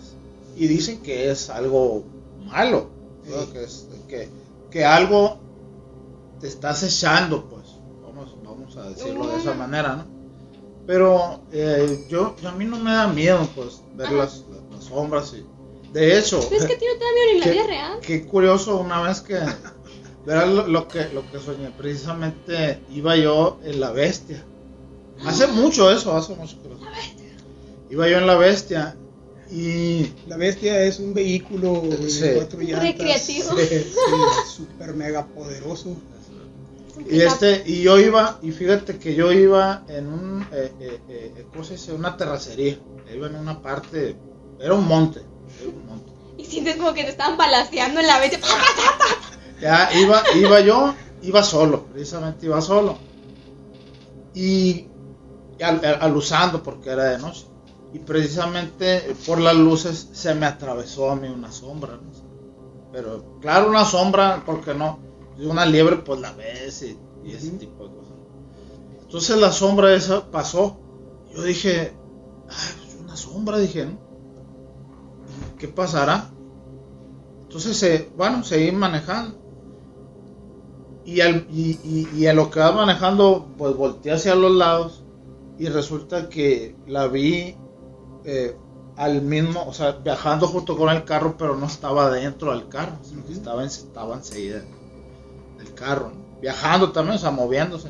[0.57, 2.03] y dicen que es algo
[2.45, 2.89] malo,
[3.53, 4.29] que, es- que,
[4.71, 5.37] que algo
[6.41, 7.63] te está acechando, pues,
[8.03, 10.05] vamos, vamos a decirlo de esa manera, ¿no?
[10.85, 15.45] Pero eh, yo, a mí no me da miedo, pues, ver las, las sombras y,
[15.93, 17.99] de hecho, que en la Qué- vida real.
[18.01, 19.39] Qué curioso, una vez que,
[20.25, 24.43] verás lo, lo que, lo que soñé, precisamente iba yo en la bestia.
[25.25, 26.77] Hace mucho eso, hace mucho que lo
[27.89, 28.95] Iba yo en la bestia
[29.49, 32.25] y La bestia es un vehículo de Sí.
[32.35, 32.83] cuatro llantas.
[32.83, 33.57] Recreativo.
[33.57, 33.85] Sí, sí,
[34.55, 35.95] súper mega poderoso.
[37.09, 41.45] Y este y yo iba y fíjate que yo iba en un eh, eh, eh,
[41.51, 41.93] ¿cómo se dice?
[41.93, 42.77] una terracería
[43.13, 44.15] iba en una parte
[44.59, 45.21] era un monte.
[46.38, 48.39] Y sientes como que te estaban balaseando en la vez.
[49.62, 52.97] ya iba iba yo iba solo precisamente iba solo.
[54.34, 54.88] Y
[55.62, 57.45] al, al- alusando porque era de noche.
[57.93, 62.28] Y precisamente por las luces se me atravesó a mí una sombra ¿no?
[62.91, 64.99] pero claro una sombra porque no.
[65.39, 68.14] Una liebre pues la ves y, y ese tipo de cosas.
[69.03, 70.78] Entonces la sombra esa pasó.
[71.34, 71.93] Yo dije
[72.49, 73.99] ay, es una sombra dije ¿no?
[75.58, 76.30] ¿Qué pasará?
[77.43, 79.36] entonces eh, bueno seguí manejando
[81.05, 85.03] y, al, y, y, y a lo que va manejando, pues volteé hacia los lados
[85.58, 87.55] y resulta que la vi
[88.26, 88.58] eh,
[88.97, 92.97] al mismo, o sea, viajando junto con el carro, pero no estaba dentro del carro,
[93.03, 94.64] sino que estaba, en- estaba enseguida
[95.58, 96.39] del carro, ¿no?
[96.41, 97.89] viajando también, o sea, moviéndose.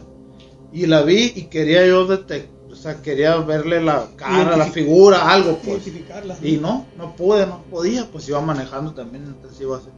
[0.71, 5.57] Y la vi y quería yo detectar, sea, quería verle la cara, la figura, algo,
[5.57, 5.85] pues.
[5.87, 6.37] Identificarla.
[6.41, 9.89] Y no, no pude, no podía, pues iba manejando también, entonces iba así.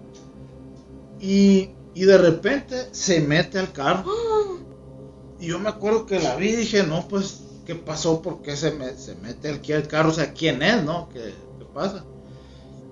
[1.20, 4.06] Y, y de repente se mete al carro.
[5.42, 8.22] Y yo me acuerdo que la vi y dije, no, pues, ¿qué pasó?
[8.22, 10.10] ¿Por qué se, me, se mete aquí al carro?
[10.10, 11.08] O sea, ¿quién es, no?
[11.08, 12.04] ¿Qué, qué pasa?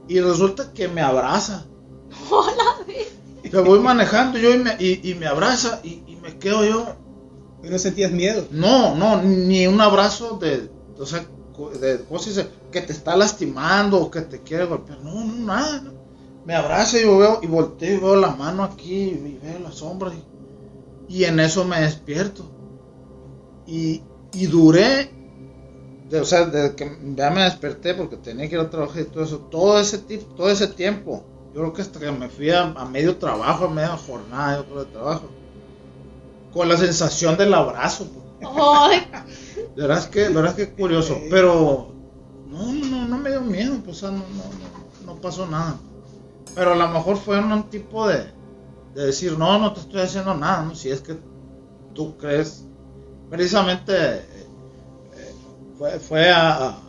[0.08, 1.66] Y resulta que me abraza.
[2.32, 3.06] Hola, ve.
[3.50, 6.96] Que voy manejando yo y me, y, y me abraza y, y me quedo yo.
[7.68, 8.48] ¿Pero no sentías miedo?
[8.50, 11.26] No, no, ni un abrazo de, o sea,
[11.82, 15.04] de cosas que te está lastimando o que te quiere golpear.
[15.04, 15.82] No, no, nada.
[15.82, 15.92] no.
[16.46, 19.74] Me abraza y yo veo y volteo y veo la mano aquí y veo la
[19.74, 20.14] sombra
[21.10, 22.50] y, y en eso me despierto.
[23.66, 24.02] Y,
[24.32, 25.12] y duré,
[26.10, 29.26] o sea, desde que ya me desperté porque tenía que ir a trabajar y todo
[29.26, 32.86] eso, todo ese, todo ese tiempo, yo creo que hasta que me fui a, a
[32.86, 35.30] medio trabajo, a media jornada, yo creo, de trabajo,
[36.58, 38.08] con la sensación del abrazo.
[38.42, 39.08] Ay,
[39.76, 41.92] De verdad es que, es que curioso, pero
[42.48, 45.78] no, no, no me dio miedo, pues, o sea, no, no, no, no pasó nada.
[46.56, 48.32] Pero a lo mejor fue un, tipo de,
[48.96, 50.74] de decir, no, no te estoy haciendo nada, ¿no?
[50.76, 51.16] Si es que
[51.94, 52.66] tú crees,
[53.30, 54.26] precisamente eh,
[55.14, 55.36] eh,
[55.78, 56.80] fue, fue a, a-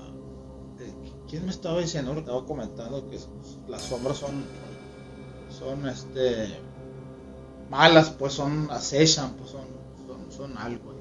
[1.29, 2.15] ¿quién me estaba diciendo?
[2.15, 3.19] Lo estaba comentando que
[3.69, 4.45] las sombras son,
[5.51, 6.59] son, este,
[7.71, 9.67] malas, pues son, acechan, pues son,
[10.07, 10.95] son, son algo.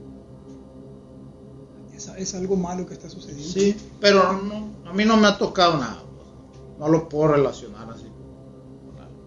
[1.93, 3.51] Es, es algo malo que está sucediendo.
[3.51, 6.03] Sí, pero no, a mí no me ha tocado nada.
[6.15, 6.27] pues.
[6.77, 8.05] No lo puedo relacionar así.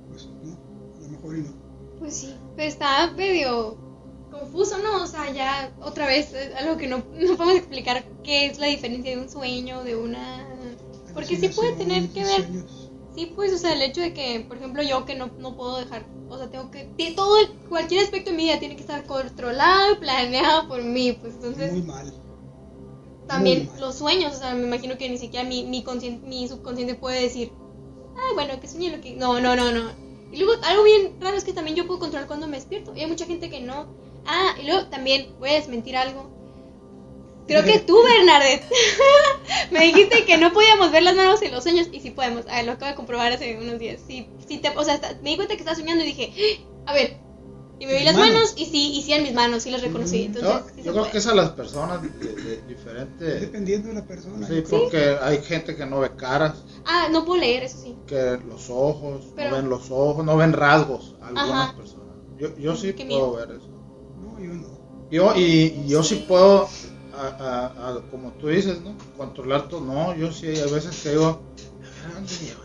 [0.09, 1.51] Pues no, a lo mejor y no.
[1.99, 3.77] pues sí, pero está medio
[4.31, 5.03] confuso, ¿no?
[5.03, 8.67] O sea, ya otra vez es algo que no, no podemos explicar qué es la
[8.67, 10.47] diferencia de un sueño, de una...
[11.13, 12.91] Porque sí puede tener que ver Sueños.
[13.15, 15.79] Sí, pues, o sea, el hecho de que, por ejemplo, yo que no, no puedo
[15.79, 19.05] dejar, o sea, tengo que, todo, el- cualquier aspecto de mi vida tiene que estar
[19.05, 22.13] controlado y planeado por mí, pues entonces Muy mal.
[23.27, 23.81] también muy mal.
[23.81, 25.85] los sueños, o sea, me imagino que ni siquiera mi, mi,
[26.25, 27.53] mi subconsciente puede decir,
[28.17, 29.15] ay, bueno, que sueñe lo que...
[29.17, 29.91] No, no, no, no.
[30.33, 33.01] Y luego, algo bien raro es que también yo puedo controlar cuando me despierto, y
[33.01, 33.87] hay mucha gente que no.
[34.27, 36.31] Ah, y luego también, voy a desmentir algo.
[37.51, 38.65] Creo que tú, Bernadette,
[39.71, 42.45] me dijiste que no podíamos ver las manos en los sueños, y sí podemos.
[42.49, 44.01] Ah, lo acabo de comprobar hace unos días.
[44.07, 46.33] Sí, sí te, o sea, me di cuenta que estaba soñando y dije,
[46.87, 47.17] "Ah, a ver,
[47.79, 48.35] y me vi las manos.
[48.35, 50.25] manos, y sí, y sí eran mis manos, sí las reconocí.
[50.27, 51.13] Entonces, Yo, sí se yo creo puede.
[51.13, 53.25] que es a las personas de, de- diferente.
[53.25, 54.47] Dependiendo de la persona.
[54.47, 57.97] Sí, porque hay gente que no ve caras, Ah, no puedo leer, eso sí.
[58.07, 61.15] que los ojos, Pero- no ven los ojos, no ven rasgos.
[61.23, 61.77] Algunas Ajá.
[61.77, 62.07] personas.
[62.39, 63.33] Yo, yo sí puedo miedo.
[63.33, 63.69] ver eso.
[64.23, 64.81] No, yo no.
[65.11, 66.69] Yo, y, y yo sí puedo,
[67.21, 68.95] a, a- a- como tú dices, ¿no?
[69.17, 69.81] Controlar todo.
[69.81, 72.61] No, yo sí, hay veces que digo, a ver, ¿dónde lleva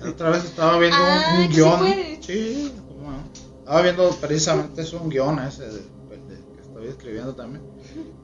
[0.00, 0.10] todo?
[0.10, 1.78] Otra vez estaba viendo un- Ah, un, sí guion.
[2.22, 3.18] Sí, cómo no.
[3.58, 5.82] Estaba viendo precisamente eso, un guion ese de, de-
[6.54, 7.62] que estoy escribiendo también.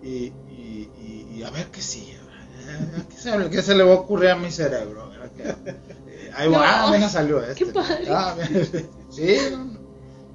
[0.02, 0.08] Y,
[0.50, 1.80] y, y, y a ver qué.
[1.80, 3.06] ¿verdad?
[3.08, 5.08] ¿Qué se, qué se le va a ocurrir a mi cerebro?
[5.10, 5.30] ¿verdad?
[5.32, 5.72] Que-
[6.10, 6.58] eh, ahí No.
[6.60, 7.64] ah, mira, salió este.
[7.64, 8.06] Qué padre.
[8.10, 8.34] Ah,
[9.10, 9.36] sí,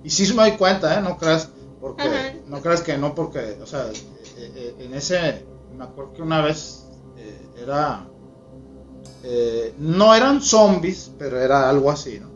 [0.04, 1.02] y sí me doy cuenta, ¿eh?
[1.02, 2.34] No creas, porque, Ajá.
[2.48, 3.86] no creas que no, porque, o sea,
[4.56, 5.46] eh, en ese,
[5.78, 6.86] me acuerdo que una vez
[7.18, 8.08] eh, era,
[9.24, 12.32] eh, no eran zombies, pero era algo así, ¿no?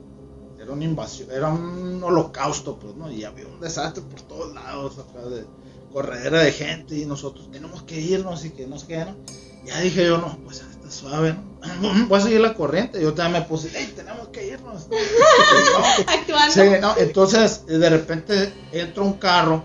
[0.62, 3.12] Era una invasión, era un holocausto, pues, ¿no?
[3.12, 5.45] Y había un desastre por todos lados, acá de
[5.91, 9.16] corredera de gente, y nosotros tenemos que irnos y que no sé qué, ¿no?
[9.66, 11.47] Ya dije yo, no, pues está suave, ¿no?
[12.08, 13.01] Voy a seguir la corriente.
[13.01, 14.88] Yo también me puse, hey, tenemos que irnos.
[14.89, 14.97] No,
[16.08, 16.53] Actuando.
[16.53, 19.64] Sí, entonces de repente entra un carro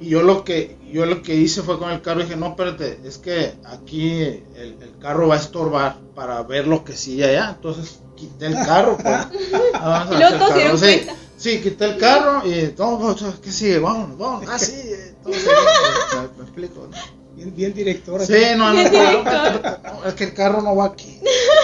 [0.00, 3.00] y yo lo que yo lo que hice fue con el carro dije no espérate
[3.04, 7.54] es que aquí el, el carro va a estorbar para ver lo que sigue allá
[7.56, 9.26] entonces quité el carro pues.
[9.72, 10.78] Vamos a se carro.
[10.78, 13.78] sí, sí quité el carro y todo ¿qué sigue?
[13.78, 15.50] vamos vamos ah sí eh, todo sigue.
[16.14, 16.88] me, me explico.
[17.34, 18.24] Bien, bien directora.
[18.24, 21.20] sí no no, no, es que el carro no va aquí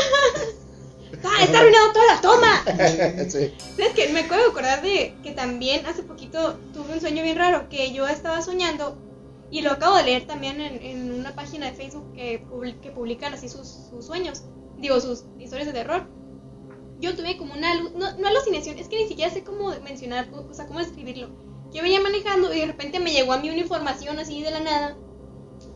[1.25, 2.65] ¡Ah, está arruinado toda la toma!
[3.31, 3.55] sí.
[3.77, 4.09] ¿Sabes qué?
[4.13, 7.93] Me acuerdo de acordar de que también hace poquito tuve un sueño bien raro, que
[7.93, 8.97] yo estaba soñando,
[9.51, 12.91] y lo acabo de leer también en, en una página de Facebook que, publi- que
[12.91, 14.45] publican así sus, sus sueños,
[14.79, 16.07] digo, sus historias de terror.
[17.01, 20.55] Yo tuve como una, no, no alucinación, es que ni siquiera sé cómo mencionar, o
[20.55, 21.29] sea, cómo describirlo.
[21.73, 24.61] Yo venía manejando y de repente me llegó a mí una información así de la
[24.61, 24.97] nada,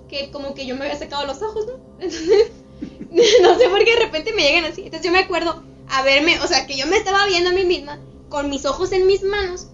[0.09, 1.73] que como que yo me había sacado los ojos, ¿no?
[2.01, 2.53] Entonces,
[3.43, 4.83] no sé por qué de repente me llegan así.
[4.83, 7.65] Entonces yo me acuerdo a verme, o sea, que yo me estaba viendo a mí
[7.65, 9.69] misma con mis ojos en mis manos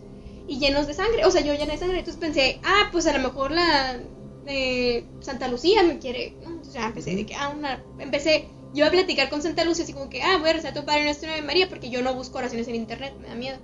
[0.47, 1.25] y llenos de sangre.
[1.25, 1.99] O sea, yo llena de sangre.
[1.99, 4.01] Entonces pensé, ah, pues a lo mejor la
[4.47, 6.37] eh, Santa Lucía me quiere.
[6.43, 6.51] ¿no?
[6.51, 7.83] Entonces ya empecé de que, ah, una.
[7.99, 10.81] Empecé yo a platicar con Santa Lucía, así como que, ah, voy a rezar a
[10.81, 13.59] tu Padre Nuestro de María porque yo no busco oraciones en internet, me da miedo.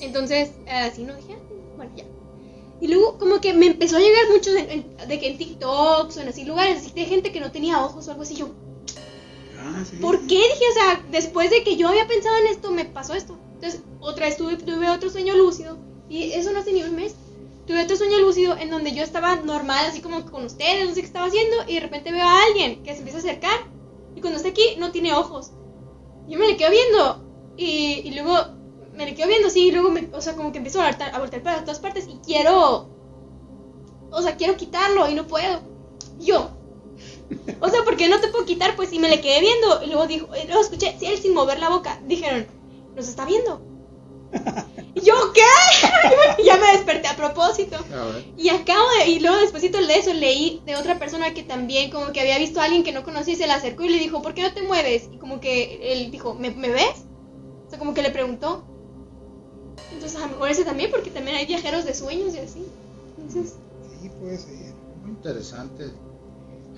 [0.00, 1.42] Entonces, así no dije, ah,
[1.76, 2.04] bueno, ya.
[2.80, 6.28] Y luego como que me empezó a llegar mucho de que en TikToks o en
[6.28, 8.36] así lugares, así de gente que no tenía ojos o algo así.
[8.36, 8.48] Yo,
[9.62, 9.84] Ah.
[10.00, 10.36] ¿Por qué?
[10.36, 13.38] Dije, o sea, después de que yo había pensado en esto, me pasó esto.
[13.54, 15.78] Entonces, otra vez tuve, tuve otro sueño lúcido.
[16.08, 17.14] Y eso no hace ni un mes.
[17.66, 21.02] tuve otro sueño lúcido en donde yo estaba normal, así como con ustedes, no sé
[21.02, 23.58] qué estaba haciendo, y de repente veo a alguien que se empieza a acercar,
[24.16, 25.52] y cuando está aquí no tiene ojos.
[26.26, 27.24] Yo me le quedo viendo,
[27.56, 28.34] y, y luego
[28.94, 31.14] me le quedo viendo, sí, y luego, me, o sea, como que empiezo a voltear,
[31.14, 32.88] a voltear para todas partes, y quiero,
[34.10, 35.60] o sea, quiero quitarlo, y no puedo.
[36.18, 36.50] Yo.
[37.60, 40.06] O sea, porque no te puedo quitar, pues, y me le quedé viendo, y luego
[40.06, 42.46] dijo, y luego escuché, sí, él sin mover la boca, dijeron,
[42.94, 43.62] nos está viendo.
[44.92, 46.42] Y yo, ¿qué?
[46.44, 47.76] ya me desperté a propósito.
[47.76, 48.20] A.
[48.36, 52.10] Y acabo de, y luego después de eso leí de otra persona que también como
[52.10, 54.20] que había visto a alguien que no conocía y se le acercó y le dijo,
[54.20, 55.08] ¿por qué no te mueves?
[55.12, 57.04] Y como que él dijo, ¿me, ¿me ves?
[57.68, 58.64] O sea, como que le preguntó.
[59.92, 62.66] Entonces a lo mejor ese también, porque también hay viajeros de sueños y así.
[63.16, 63.54] Entonces,
[64.00, 64.74] Sí, puede ser.
[65.02, 65.92] Muy interesante.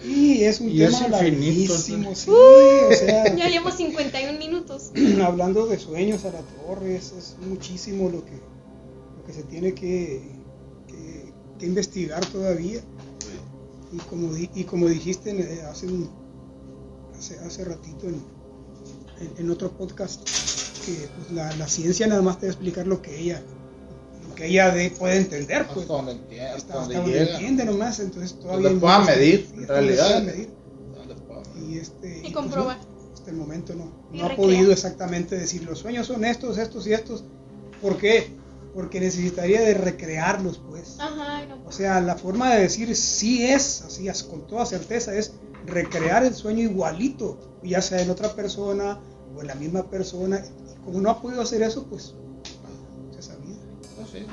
[0.05, 2.25] Y es un Y tema es infinito, larguísimo, entonces.
[2.25, 4.91] sí, o sea, ya llevamos 51 minutos.
[5.25, 9.75] hablando de sueños a la torre, es, es muchísimo lo que, lo que se tiene
[9.75, 10.23] que,
[10.89, 12.81] que- que investigar todavía.
[13.93, 16.11] Y como, di- y como dijiste eh, hace, un,
[17.17, 18.15] hace, hace ratito en,
[19.21, 20.23] en- en otro podcast,
[20.85, 23.43] que pues, la, la ciencia nada más te va a explicar lo que ella,
[24.35, 25.67] que ella de- puede entender.
[25.67, 29.49] Pues, Hasta donde entiende, hasta hasta, donde donde entiende nomás, entonces todavía Donde pueda medir,
[29.55, 30.23] en realidad.
[30.23, 30.51] medir.
[30.95, 31.71] Donde pueda medir.
[31.71, 32.79] Y, este, Y comprobar.
[32.79, 36.87] no, hasta el momento no, no ha podido exactamente decir los sueños son estos, estos
[36.87, 37.25] y estos.
[37.81, 38.31] ¿Por qué?
[38.75, 40.97] Porque necesitaría de recrearlos, pues.
[40.99, 41.59] Ajá, no.
[41.67, 45.33] O sea, la forma de decir sí es, así as- con toda certeza, es
[45.67, 48.99] recrear el sueño igualito, ya sea en otra persona
[49.37, 50.43] o en la misma persona.
[50.45, 52.15] Y como no ha podido hacer eso, pues
[54.13, 54.27] sí.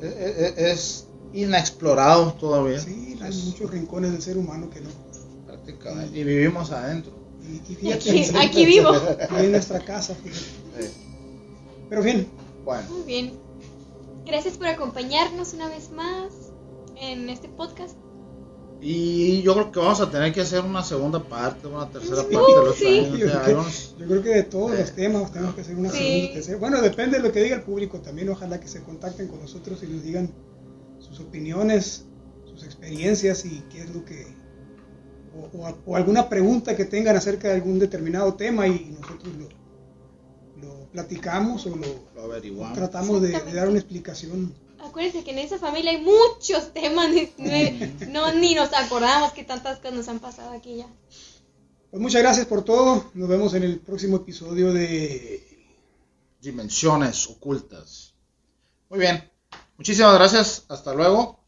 [0.00, 2.78] Es, es- es inexplorado todavía.
[2.80, 4.90] Sí, hay Es muchos rincones del ser humano que no.
[5.46, 6.18] prácticamente.
[6.18, 7.12] Y vivimos adentro.
[7.42, 8.90] Y, y fíjate, Aquí, en- aquí vivo.
[8.90, 10.14] aquí en nuestra casa.
[10.78, 10.90] Eh,
[11.88, 12.26] Pero bien,
[12.64, 13.32] Bueno, Muy bien.
[14.24, 16.32] Gracias por acompañarnos una vez más
[17.00, 17.96] en este podcast.
[18.84, 22.34] Y yo creo que vamos a tener que hacer una segunda parte, una tercera Sí,
[22.34, 23.10] parte de los sí.
[23.18, 24.78] Yo creo que- vamos- Yo creo que de todos Eh.
[24.80, 25.98] los temas tenemos que hacer una Sí.
[25.98, 26.58] segunda, tercera.
[26.58, 28.28] Bueno, depende de lo que diga el público también.
[28.30, 30.30] Ojalá que se contacten con nosotros y nos digan
[30.98, 32.06] sus opiniones,
[32.44, 34.26] sus experiencias y qué es lo que.
[35.34, 39.48] O, o- o alguna pregunta que tengan acerca de algún determinado tema y nosotros lo,
[40.68, 42.76] lo platicamos o lo lo averiguamos.
[42.76, 44.52] tratamos de, dar una explicación.
[44.82, 47.08] Acuérdense que en esa familia hay muchos temas.
[47.10, 50.86] ni- ni- No, ni nos acordamos que tantas cosas nos han pasado aquí ya.
[51.90, 53.10] Pues muchas gracias por todo.
[53.14, 55.48] Nos vemos en el próximo episodio de.
[56.40, 58.14] Dimensiones ocultas.
[58.88, 59.30] Muy bien.
[59.76, 60.64] Muchísimas gracias.
[60.68, 61.38] Hasta luego.